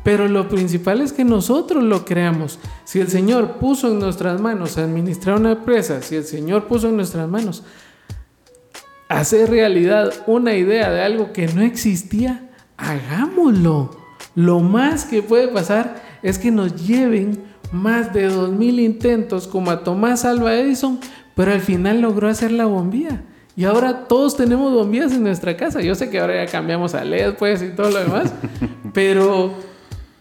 Pero 0.04 0.28
lo 0.28 0.48
principal 0.48 1.00
es 1.00 1.12
que 1.12 1.24
nosotros 1.24 1.82
lo 1.82 2.04
creamos. 2.04 2.58
Si 2.84 3.00
el 3.00 3.08
Señor 3.08 3.58
puso 3.58 3.90
en 3.90 3.98
nuestras 3.98 4.40
manos 4.40 4.78
administrar 4.78 5.38
una 5.38 5.52
empresa, 5.52 6.02
si 6.02 6.16
el 6.16 6.24
Señor 6.24 6.66
puso 6.66 6.88
en 6.88 6.96
nuestras 6.96 7.28
manos 7.28 7.64
hacer 9.08 9.50
realidad 9.50 10.12
una 10.26 10.54
idea 10.54 10.90
de 10.90 11.02
algo 11.02 11.32
que 11.32 11.48
no 11.48 11.62
existía, 11.62 12.50
hagámoslo. 12.76 13.96
Lo 14.34 14.60
más 14.60 15.04
que 15.04 15.22
puede 15.22 15.48
pasar 15.48 16.02
es 16.22 16.38
que 16.38 16.50
nos 16.50 16.86
lleven 16.86 17.42
más 17.72 18.12
de 18.12 18.30
2.000 18.30 18.80
intentos 18.80 19.46
como 19.46 19.70
a 19.70 19.84
Tomás 19.84 20.24
Alva 20.24 20.54
Edison, 20.54 21.00
pero 21.34 21.52
al 21.52 21.60
final 21.60 22.00
logró 22.00 22.28
hacer 22.28 22.52
la 22.52 22.66
bombilla. 22.66 23.22
Y 23.56 23.64
ahora 23.64 24.06
todos 24.06 24.36
tenemos 24.36 24.72
bombillas 24.72 25.12
en 25.12 25.24
nuestra 25.24 25.56
casa. 25.56 25.80
Yo 25.80 25.94
sé 25.94 26.10
que 26.10 26.20
ahora 26.20 26.44
ya 26.44 26.50
cambiamos 26.50 26.94
a 26.94 27.04
LED, 27.04 27.34
pues, 27.34 27.62
y 27.62 27.70
todo 27.70 27.90
lo 27.90 27.98
demás, 27.98 28.32
pero 28.94 29.52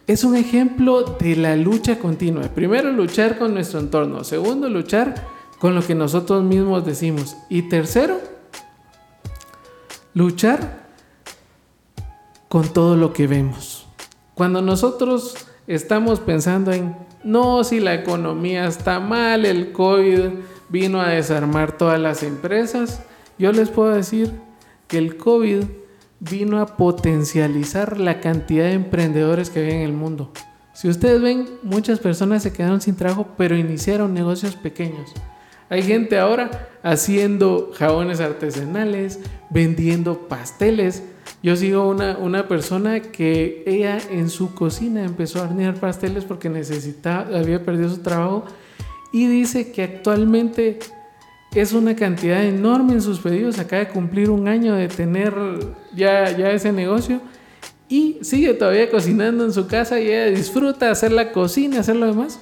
es 0.08 0.24
un 0.24 0.36
ejemplo 0.36 1.04
de 1.20 1.36
la 1.36 1.56
lucha 1.56 2.00
continua. 2.00 2.44
Primero, 2.44 2.92
luchar 2.92 3.38
con 3.38 3.54
nuestro 3.54 3.80
entorno. 3.80 4.24
Segundo, 4.24 4.70
luchar 4.70 5.16
con 5.60 5.76
lo 5.76 5.86
que 5.86 5.96
nosotros 5.96 6.44
mismos 6.44 6.86
decimos. 6.86 7.38
Y 7.50 7.64
tercero, 7.64 8.20
luchar 10.14 10.88
con 12.48 12.68
todo 12.74 12.96
lo 12.96 13.14
que 13.14 13.28
vemos. 13.28 13.86
Cuando 14.34 14.62
nosotros 14.62 15.36
estamos 15.68 16.20
pensando 16.20 16.72
en, 16.72 16.96
no, 17.28 17.66
si 17.66 17.82
la 17.82 17.94
economía 17.94 18.68
está 18.68 19.02
mal, 19.02 19.46
el 19.46 19.74
COVID 19.74 20.30
vino 20.70 21.02
a 21.02 21.10
desarmar 21.10 21.78
todas 21.78 22.00
las 22.00 22.24
empresas, 22.24 23.02
yo 23.38 23.52
les 23.52 23.68
puedo 23.68 23.94
decir 23.94 24.32
que 24.88 24.98
el 24.98 25.18
COVID 25.18 25.66
vino 26.22 26.62
a 26.62 26.78
potencializar 26.78 28.00
la 28.00 28.22
cantidad 28.22 28.64
de 28.64 28.74
emprendedores 28.74 29.50
que 29.50 29.60
hay 29.60 29.72
en 29.72 29.82
el 29.82 29.92
mundo. 29.92 30.32
Si 30.72 30.88
ustedes 30.88 31.22
ven, 31.22 31.50
muchas 31.64 32.00
personas 32.00 32.44
se 32.44 32.54
quedaron 32.54 32.80
sin 32.80 32.96
trabajo, 32.96 33.28
pero 33.38 33.58
iniciaron 33.58 34.14
negocios 34.14 34.56
pequeños. 34.56 35.12
Hay 35.70 35.84
gente 35.84 36.18
ahora 36.18 36.70
haciendo 36.82 37.74
jabones 37.76 38.22
artesanales, 38.22 39.20
vendiendo 39.50 40.30
pasteles, 40.30 41.04
yo 41.48 41.56
sigo 41.56 41.88
una, 41.88 42.18
una 42.18 42.46
persona 42.50 43.00
que 43.00 43.64
ella 43.66 44.00
en 44.12 44.30
su 44.30 44.54
cocina 44.54 45.06
empezó 45.06 45.40
a 45.40 45.44
hornear 45.44 45.76
pasteles 45.76 46.26
porque 46.26 46.50
necesitaba, 46.50 47.40
había 47.40 47.64
perdido 47.64 47.88
su 47.88 48.00
trabajo 48.00 48.44
y 49.14 49.28
dice 49.28 49.72
que 49.72 49.82
actualmente 49.84 50.80
es 51.56 51.72
una 51.72 51.96
cantidad 51.96 52.44
enorme 52.44 52.92
en 52.96 53.02
sus 53.02 53.20
pedidos. 53.20 53.60
Acaba 53.60 53.86
de 53.86 53.88
cumplir 53.88 54.30
un 54.30 54.50
año 54.50 54.76
de 54.76 54.90
tener 54.90 55.34
ya, 55.96 56.36
ya 56.36 56.52
ese 56.52 56.74
negocio 56.74 57.22
y 57.88 58.18
sigue 58.24 58.54
todavía 58.54 58.92
cocinando 58.92 59.46
en 59.46 59.54
su 59.54 59.68
casa 59.68 60.02
y 60.02 60.08
ella 60.08 60.26
disfruta 60.26 60.92
hacer 60.92 61.14
la 61.14 61.32
cocina, 61.32 61.80
hacer 61.80 61.96
lo 61.96 62.08
demás. 62.08 62.42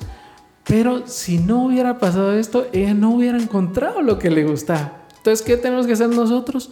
Pero 0.64 1.06
si 1.06 1.38
no 1.38 1.66
hubiera 1.66 2.00
pasado 2.00 2.34
esto, 2.34 2.66
ella 2.74 2.96
no 2.96 3.12
hubiera 3.12 3.38
encontrado 3.38 4.02
lo 4.02 4.18
que 4.18 4.32
le 4.32 4.46
gustaba. 4.46 5.06
Entonces, 5.18 5.46
¿qué 5.46 5.58
tenemos 5.58 5.86
que 5.86 5.94
hacer 5.94 6.10
nosotros? 6.10 6.72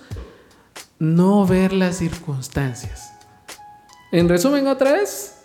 No 1.04 1.46
ver 1.46 1.74
las 1.74 1.98
circunstancias. 1.98 3.13
En 4.13 4.30
resumen, 4.30 4.68
otra 4.68 4.94
vez, 4.94 5.36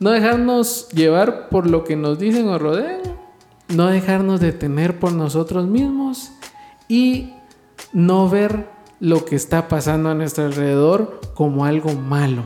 no 0.00 0.10
dejarnos 0.10 0.88
llevar 0.88 1.48
por 1.48 1.70
lo 1.70 1.84
que 1.84 1.94
nos 1.94 2.18
dicen 2.18 2.48
o 2.48 2.58
rodean, 2.58 3.02
no 3.68 3.86
dejarnos 3.86 4.40
detener 4.40 4.98
por 4.98 5.12
nosotros 5.12 5.68
mismos 5.68 6.32
y 6.88 7.34
no 7.92 8.28
ver 8.28 8.66
lo 8.98 9.24
que 9.24 9.36
está 9.36 9.68
pasando 9.68 10.10
a 10.10 10.14
nuestro 10.14 10.44
alrededor 10.44 11.20
como 11.34 11.64
algo 11.64 11.92
malo. 11.94 12.42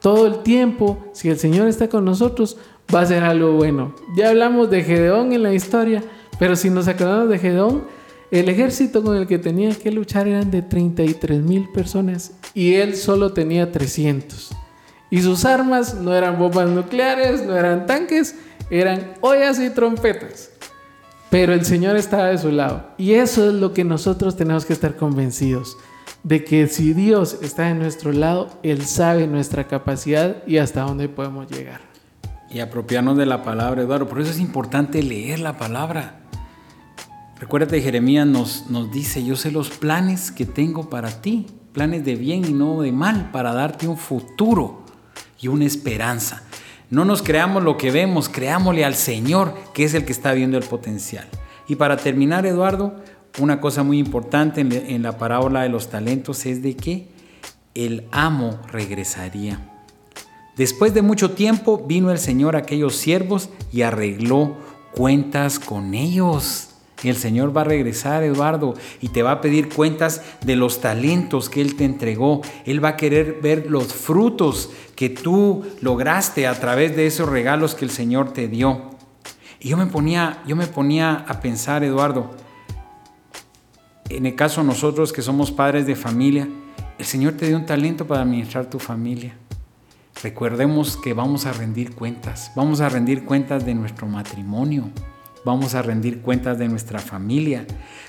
Todo 0.00 0.28
el 0.28 0.44
tiempo, 0.44 0.98
si 1.14 1.30
el 1.30 1.38
Señor 1.40 1.66
está 1.66 1.88
con 1.88 2.04
nosotros, 2.04 2.58
va 2.94 3.00
a 3.00 3.06
ser 3.06 3.24
algo 3.24 3.54
bueno. 3.54 3.92
Ya 4.16 4.28
hablamos 4.28 4.70
de 4.70 4.84
Gedeón 4.84 5.32
en 5.32 5.42
la 5.42 5.52
historia, 5.52 6.04
pero 6.38 6.54
si 6.54 6.70
nos 6.70 6.86
acordamos 6.86 7.28
de 7.28 7.40
Gedeón, 7.40 7.84
el 8.34 8.48
ejército 8.48 9.04
con 9.04 9.16
el 9.16 9.28
que 9.28 9.38
tenía 9.38 9.72
que 9.76 9.92
luchar 9.92 10.26
eran 10.26 10.50
de 10.50 10.60
33 10.60 11.40
mil 11.40 11.68
personas 11.70 12.32
y 12.52 12.74
él 12.74 12.96
solo 12.96 13.32
tenía 13.32 13.70
300. 13.70 14.50
Y 15.08 15.22
sus 15.22 15.44
armas 15.44 15.94
no 15.94 16.12
eran 16.12 16.36
bombas 16.36 16.68
nucleares, 16.68 17.46
no 17.46 17.56
eran 17.56 17.86
tanques, 17.86 18.34
eran 18.70 19.14
ollas 19.20 19.60
y 19.60 19.70
trompetas. 19.70 20.50
Pero 21.30 21.52
el 21.52 21.64
Señor 21.64 21.94
estaba 21.96 22.26
de 22.26 22.38
su 22.38 22.50
lado. 22.50 22.88
Y 22.98 23.12
eso 23.12 23.48
es 23.48 23.54
lo 23.54 23.72
que 23.72 23.84
nosotros 23.84 24.36
tenemos 24.36 24.64
que 24.64 24.72
estar 24.72 24.96
convencidos. 24.96 25.76
de 26.24 26.42
que 26.42 26.68
si 26.68 26.94
Dios 26.94 27.38
está 27.42 27.68
en 27.68 27.78
nuestro 27.78 28.10
lado, 28.10 28.48
Él 28.62 28.86
sabe 28.86 29.26
nuestra 29.26 29.68
capacidad 29.68 30.42
y 30.46 30.56
hasta 30.56 30.80
dónde 30.80 31.10
podemos 31.10 31.50
llegar. 31.50 31.82
Y 32.50 32.60
apropiarnos 32.60 33.18
de 33.18 33.26
la 33.26 33.42
palabra, 33.42 33.82
Eduardo. 33.82 34.08
Por 34.08 34.22
eso 34.22 34.30
es 34.30 34.40
importante 34.40 35.02
leer 35.02 35.40
la 35.40 35.58
palabra. 35.58 36.23
Recuérdate, 37.44 37.82
Jeremías 37.82 38.26
nos, 38.26 38.70
nos 38.70 38.90
dice, 38.90 39.22
yo 39.22 39.36
sé 39.36 39.50
los 39.50 39.68
planes 39.68 40.30
que 40.30 40.46
tengo 40.46 40.88
para 40.88 41.20
ti, 41.20 41.44
planes 41.74 42.02
de 42.02 42.14
bien 42.14 42.42
y 42.42 42.54
no 42.54 42.80
de 42.80 42.90
mal, 42.90 43.30
para 43.32 43.52
darte 43.52 43.86
un 43.86 43.98
futuro 43.98 44.82
y 45.38 45.48
una 45.48 45.66
esperanza. 45.66 46.42
No 46.88 47.04
nos 47.04 47.20
creamos 47.20 47.62
lo 47.62 47.76
que 47.76 47.90
vemos, 47.90 48.30
creámosle 48.30 48.82
al 48.82 48.94
Señor, 48.94 49.54
que 49.74 49.84
es 49.84 49.92
el 49.92 50.06
que 50.06 50.12
está 50.12 50.32
viendo 50.32 50.56
el 50.56 50.64
potencial. 50.64 51.28
Y 51.68 51.74
para 51.74 51.98
terminar, 51.98 52.46
Eduardo, 52.46 52.94
una 53.38 53.60
cosa 53.60 53.82
muy 53.82 53.98
importante 53.98 54.62
en, 54.62 55.02
la 55.02 55.18
parábola 55.18 55.64
de 55.64 55.68
los 55.68 55.90
talentos 55.90 56.46
es 56.46 56.62
de 56.62 56.74
que 56.74 57.08
el 57.74 58.04
amo 58.10 58.58
regresaría. 58.72 59.60
Después 60.56 60.94
de 60.94 61.02
mucho 61.02 61.32
tiempo 61.32 61.84
vino 61.86 62.10
el 62.10 62.18
Señor 62.18 62.56
a 62.56 62.60
aquellos 62.60 62.96
siervos 62.96 63.50
y 63.70 63.82
arregló 63.82 64.56
cuentas 64.94 65.58
con 65.58 65.92
ellos. 65.92 66.70
Y 67.04 67.10
el 67.10 67.16
Señor 67.16 67.54
va 67.54 67.60
a 67.60 67.64
regresar, 67.64 68.24
Eduardo, 68.24 68.74
y 69.02 69.10
te 69.10 69.22
va 69.22 69.32
a 69.32 69.40
pedir 69.42 69.68
cuentas 69.68 70.22
de 70.44 70.56
los 70.56 70.80
talentos 70.80 71.50
que 71.50 71.60
Él 71.60 71.76
te 71.76 71.84
entregó. 71.84 72.40
Él 72.64 72.82
va 72.82 72.90
a 72.90 72.96
querer 72.96 73.40
ver 73.42 73.66
los 73.68 73.92
frutos 73.92 74.70
que 74.96 75.10
tú 75.10 75.64
lograste 75.82 76.46
a 76.46 76.58
través 76.58 76.96
de 76.96 77.06
esos 77.06 77.28
regalos 77.28 77.74
que 77.74 77.84
el 77.84 77.90
Señor 77.90 78.32
te 78.32 78.48
dio. 78.48 78.90
Y 79.60 79.68
yo 79.68 79.76
me 79.76 79.86
ponía, 79.86 80.42
yo 80.46 80.56
me 80.56 80.66
ponía 80.66 81.26
a 81.28 81.40
pensar, 81.40 81.84
Eduardo, 81.84 82.30
en 84.08 84.24
el 84.24 84.34
caso 84.34 84.62
nosotros 84.62 85.12
que 85.12 85.20
somos 85.20 85.52
padres 85.52 85.86
de 85.86 85.96
familia, 85.96 86.48
el 86.98 87.04
Señor 87.04 87.34
te 87.34 87.46
dio 87.48 87.56
un 87.56 87.66
talento 87.66 88.06
para 88.06 88.22
administrar 88.22 88.70
tu 88.70 88.78
familia. 88.78 89.36
Recordemos 90.22 90.96
que 90.96 91.12
vamos 91.12 91.44
a 91.44 91.52
rendir 91.52 91.94
cuentas, 91.94 92.50
vamos 92.56 92.80
a 92.80 92.88
rendir 92.88 93.26
cuentas 93.26 93.66
de 93.66 93.74
nuestro 93.74 94.06
matrimonio, 94.06 94.90
vamos 95.44 95.74
a 95.74 95.82
rendir 95.82 96.20
cuentas 96.20 96.58
de 96.58 96.68
nuestra 96.68 96.98
familia, 96.98 97.66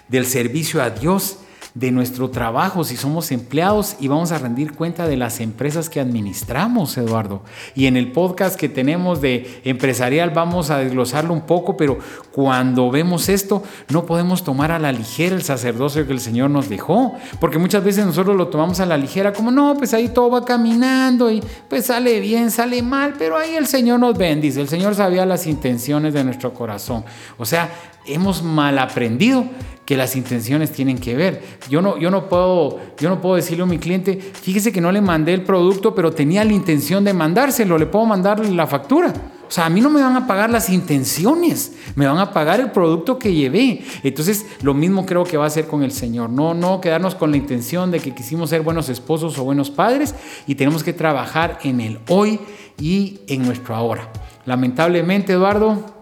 del 0.08 0.26
servicio 0.26 0.82
a 0.82 0.90
Dios 0.90 1.40
de 1.76 1.92
nuestro 1.92 2.30
trabajo, 2.30 2.86
si 2.86 2.96
somos 2.96 3.34
empleados 3.34 3.98
y 4.00 4.08
vamos 4.08 4.32
a 4.32 4.38
rendir 4.38 4.72
cuenta 4.72 5.08
de 5.08 5.18
las 5.18 5.42
empresas 5.42 5.90
que 5.90 6.00
administramos, 6.00 6.98
Eduardo. 6.98 7.44
Y 7.76 7.88
en 7.88 7.98
el 7.98 8.14
podcast 8.14 8.58
que 8.58 8.70
tenemos 8.70 9.20
de 9.20 9.62
empresarial 9.66 10.30
vamos 10.30 10.70
a 10.70 10.78
desglosarlo 10.78 11.34
un 11.34 11.42
poco, 11.42 11.76
pero 11.76 12.00
cuando 12.32 12.90
vemos 12.90 13.28
esto 13.28 13.62
no 13.90 14.06
podemos 14.06 14.46
tomar 14.46 14.72
a 14.72 14.80
la 14.80 14.94
ligera 14.94 15.36
el 15.36 15.44
sacerdocio 15.44 16.08
que 16.08 16.14
el 16.14 16.22
Señor 16.22 16.50
nos 16.50 16.70
dejó, 16.70 17.14
porque 17.42 17.58
muchas 17.58 17.84
veces 17.84 18.06
nosotros 18.06 18.38
lo 18.38 18.48
tomamos 18.48 18.80
a 18.80 18.86
la 18.86 18.98
ligera 18.98 19.34
como, 19.34 19.52
no, 19.52 19.76
pues 19.78 19.94
ahí 19.94 20.08
todo 20.08 20.30
va 20.30 20.46
caminando 20.46 21.30
y 21.30 21.44
pues 21.70 21.88
sale 21.88 22.22
bien, 22.22 22.52
sale 22.52 22.82
mal, 22.82 23.16
pero 23.20 23.38
ahí 23.38 23.54
el 23.54 23.68
Señor 23.68 24.00
nos 24.00 24.18
bendice, 24.18 24.62
el 24.62 24.70
Señor 24.70 24.96
sabía 24.96 25.26
las 25.26 25.46
intenciones 25.46 26.14
de 26.14 26.24
nuestro 26.24 26.54
corazón. 26.54 27.04
O 27.38 27.44
sea, 27.44 27.70
hemos 28.06 28.44
mal 28.44 28.80
aprendido 28.80 29.46
que 29.86 29.96
las 29.96 30.16
intenciones 30.16 30.72
tienen 30.72 30.98
que 30.98 31.16
ver. 31.16 31.44
Yo 31.70 31.82
no, 31.82 31.98
yo 31.98 32.10
no, 32.10 32.28
puedo, 32.28 32.80
yo 33.00 33.10
no 33.10 33.22
puedo 33.22 33.36
decirle 33.36 33.64
a 33.64 33.68
mi 33.68 33.78
cliente, 33.78 34.18
fíjese 34.18 34.72
que 34.72 34.82
no 34.82 34.92
le 34.92 35.00
mandé 35.00 35.34
el 35.34 35.44
producto, 35.44 35.94
pero 35.94 36.12
tenía 36.12 36.44
la 36.44 36.54
intención 36.54 37.04
de 37.04 37.14
mandárselo, 37.14 37.78
le 37.78 37.86
puedo 37.86 38.06
mandar 38.06 38.44
la 38.46 38.66
factura. 38.66 39.14
O 39.48 39.52
sea, 39.52 39.68
a 39.68 39.70
mí 39.70 39.80
no 39.80 39.92
me 39.92 40.02
van 40.02 40.16
a 40.16 40.26
pagar 40.26 40.50
las 40.50 40.70
intenciones, 40.72 41.74
me 41.96 42.08
van 42.08 42.18
a 42.18 42.34
pagar 42.34 42.60
el 42.60 42.72
producto 42.72 43.20
que 43.20 43.34
llevé. 43.34 43.84
Entonces, 44.02 44.46
lo 44.64 44.74
mismo 44.74 45.06
creo 45.06 45.24
que 45.24 45.38
va 45.38 45.46
a 45.46 45.52
ser 45.52 45.68
con 45.68 45.84
el 45.84 45.92
Señor. 45.92 46.32
No, 46.32 46.56
no 46.56 46.82
quedarnos 46.82 47.14
con 47.14 47.30
la 47.30 47.38
intención 47.38 47.92
de 47.92 48.00
que 48.00 48.16
quisimos 48.16 48.50
ser 48.50 48.64
buenos 48.64 48.90
esposos 48.90 49.38
o 49.38 49.44
buenos 49.44 49.70
padres 49.70 50.16
y 50.48 50.56
tenemos 50.56 50.84
que 50.84 50.94
trabajar 50.94 51.60
en 51.64 51.80
el 51.80 52.00
hoy 52.10 52.40
y 52.80 53.20
en 53.28 53.44
nuestro 53.44 53.76
ahora. 53.76 54.12
Lamentablemente, 54.46 55.34
Eduardo, 55.34 55.95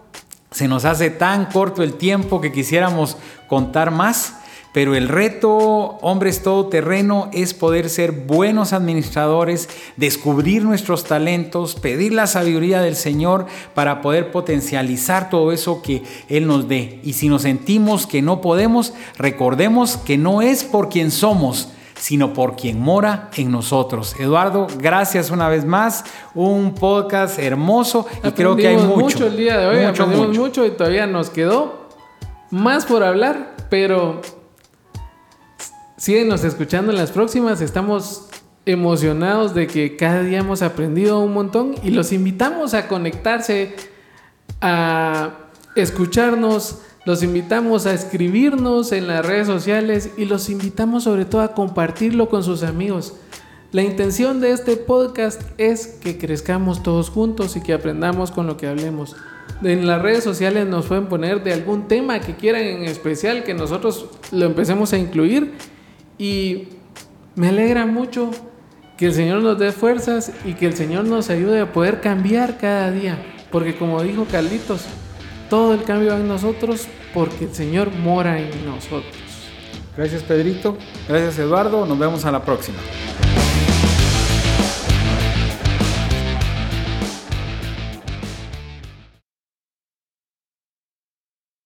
se 0.53 0.67
nos 0.67 0.85
hace 0.85 1.09
tan 1.09 1.47
corto 1.47 1.83
el 1.83 1.95
tiempo 1.95 2.39
que 2.39 2.51
quisiéramos 2.51 3.17
contar 3.47 3.91
más, 3.91 4.35
pero 4.71 4.95
el 4.95 5.07
reto, 5.07 5.51
hombres 6.01 6.41
todoterreno, 6.41 7.29
es 7.31 7.53
poder 7.53 7.89
ser 7.89 8.11
buenos 8.11 8.73
administradores, 8.73 9.69
descubrir 9.97 10.63
nuestros 10.63 11.03
talentos, 11.03 11.75
pedir 11.75 12.13
la 12.13 12.25
sabiduría 12.25 12.81
del 12.81 12.95
Señor 12.95 13.45
para 13.75 14.01
poder 14.01 14.31
potencializar 14.31 15.29
todo 15.29 15.51
eso 15.51 15.83
que 15.83 16.03
Él 16.27 16.47
nos 16.47 16.67
dé. 16.67 16.99
Y 17.03 17.13
si 17.13 17.29
nos 17.29 17.43
sentimos 17.43 18.07
que 18.07 18.23
no 18.23 18.41
podemos, 18.41 18.93
recordemos 19.17 19.97
que 19.97 20.17
no 20.17 20.41
es 20.41 20.63
por 20.63 20.89
quien 20.89 21.11
somos, 21.11 21.69
sino 21.95 22.33
por 22.33 22.55
quien 22.55 22.79
mora 22.79 23.29
en 23.35 23.51
nosotros. 23.51 24.15
Eduardo, 24.19 24.67
gracias 24.77 25.31
una 25.31 25.49
vez 25.49 25.65
más. 25.65 26.03
Un 26.33 26.73
podcast 26.75 27.39
hermoso 27.39 28.05
y 28.23 28.31
creo 28.31 28.55
que 28.55 28.67
hay 28.67 28.77
mucho. 28.77 28.97
mucho 28.97 29.27
el 29.27 29.37
día 29.37 29.57
de 29.57 29.67
hoy, 29.67 29.85
mucho, 29.87 30.03
aprendimos 30.03 30.37
mucho. 30.37 30.65
y 30.65 30.71
todavía 30.71 31.07
nos 31.07 31.29
quedó 31.29 31.89
más 32.49 32.85
por 32.85 33.03
hablar, 33.03 33.55
pero 33.69 34.21
síguenos 35.97 36.43
escuchando 36.43 36.91
en 36.91 36.97
las 36.97 37.11
próximas. 37.11 37.61
Estamos 37.61 38.27
emocionados 38.65 39.53
de 39.53 39.67
que 39.67 39.97
cada 39.97 40.21
día 40.21 40.39
hemos 40.39 40.61
aprendido 40.61 41.19
un 41.19 41.33
montón 41.33 41.75
y 41.83 41.91
los 41.91 42.11
invitamos 42.11 42.73
a 42.73 42.87
conectarse, 42.87 43.75
a 44.61 45.31
escucharnos 45.75 46.79
los 47.05 47.21
invitamos 47.21 47.85
a 47.85 47.93
escribirnos 47.93 48.91
en 48.93 49.07
las 49.07 49.25
redes 49.25 49.47
sociales 49.47 50.11
y 50.17 50.25
los 50.25 50.49
invitamos 50.49 51.03
sobre 51.03 51.25
todo 51.25 51.41
a 51.41 51.53
compartirlo 51.53 52.29
con 52.29 52.43
sus 52.43 52.63
amigos. 52.63 53.15
La 53.73 53.81
intención 53.81 54.39
de 54.39 54.51
este 54.51 54.77
podcast 54.77 55.41
es 55.57 55.87
que 55.87 56.17
crezcamos 56.17 56.83
todos 56.83 57.09
juntos 57.09 57.55
y 57.55 57.61
que 57.61 57.73
aprendamos 57.73 58.31
con 58.31 58.47
lo 58.47 58.55
que 58.55 58.67
hablemos. 58.67 59.15
En 59.63 59.85
las 59.85 60.01
redes 60.01 60.23
sociales 60.23 60.67
nos 60.67 60.85
pueden 60.85 61.07
poner 61.07 61.43
de 61.43 61.53
algún 61.53 61.87
tema 61.87 62.19
que 62.19 62.35
quieran 62.35 62.61
en 62.61 62.83
especial 62.83 63.43
que 63.43 63.53
nosotros 63.53 64.07
lo 64.31 64.45
empecemos 64.45 64.93
a 64.93 64.97
incluir 64.97 65.53
y 66.17 66.69
me 67.35 67.49
alegra 67.49 67.85
mucho 67.85 68.31
que 68.97 69.07
el 69.07 69.13
Señor 69.13 69.41
nos 69.41 69.59
dé 69.59 69.71
fuerzas 69.71 70.31
y 70.45 70.53
que 70.53 70.67
el 70.67 70.75
Señor 70.75 71.05
nos 71.05 71.29
ayude 71.29 71.59
a 71.59 71.73
poder 71.73 71.99
cambiar 71.99 72.57
cada 72.57 72.91
día. 72.91 73.17
Porque 73.51 73.75
como 73.75 74.01
dijo 74.03 74.25
Carlitos, 74.31 74.85
todo 75.49 75.73
el 75.73 75.83
cambio 75.83 76.15
en 76.15 76.27
nosotros 76.27 76.87
porque 77.13 77.45
el 77.45 77.53
Señor 77.53 77.91
mora 77.91 78.39
en 78.39 78.65
nosotros. 78.65 79.15
Gracias 79.95 80.23
Pedrito, 80.23 80.77
gracias 81.07 81.37
Eduardo, 81.39 81.85
nos 81.85 81.99
vemos 81.99 82.25
a 82.25 82.31
la 82.31 82.43
próxima. 82.43 82.77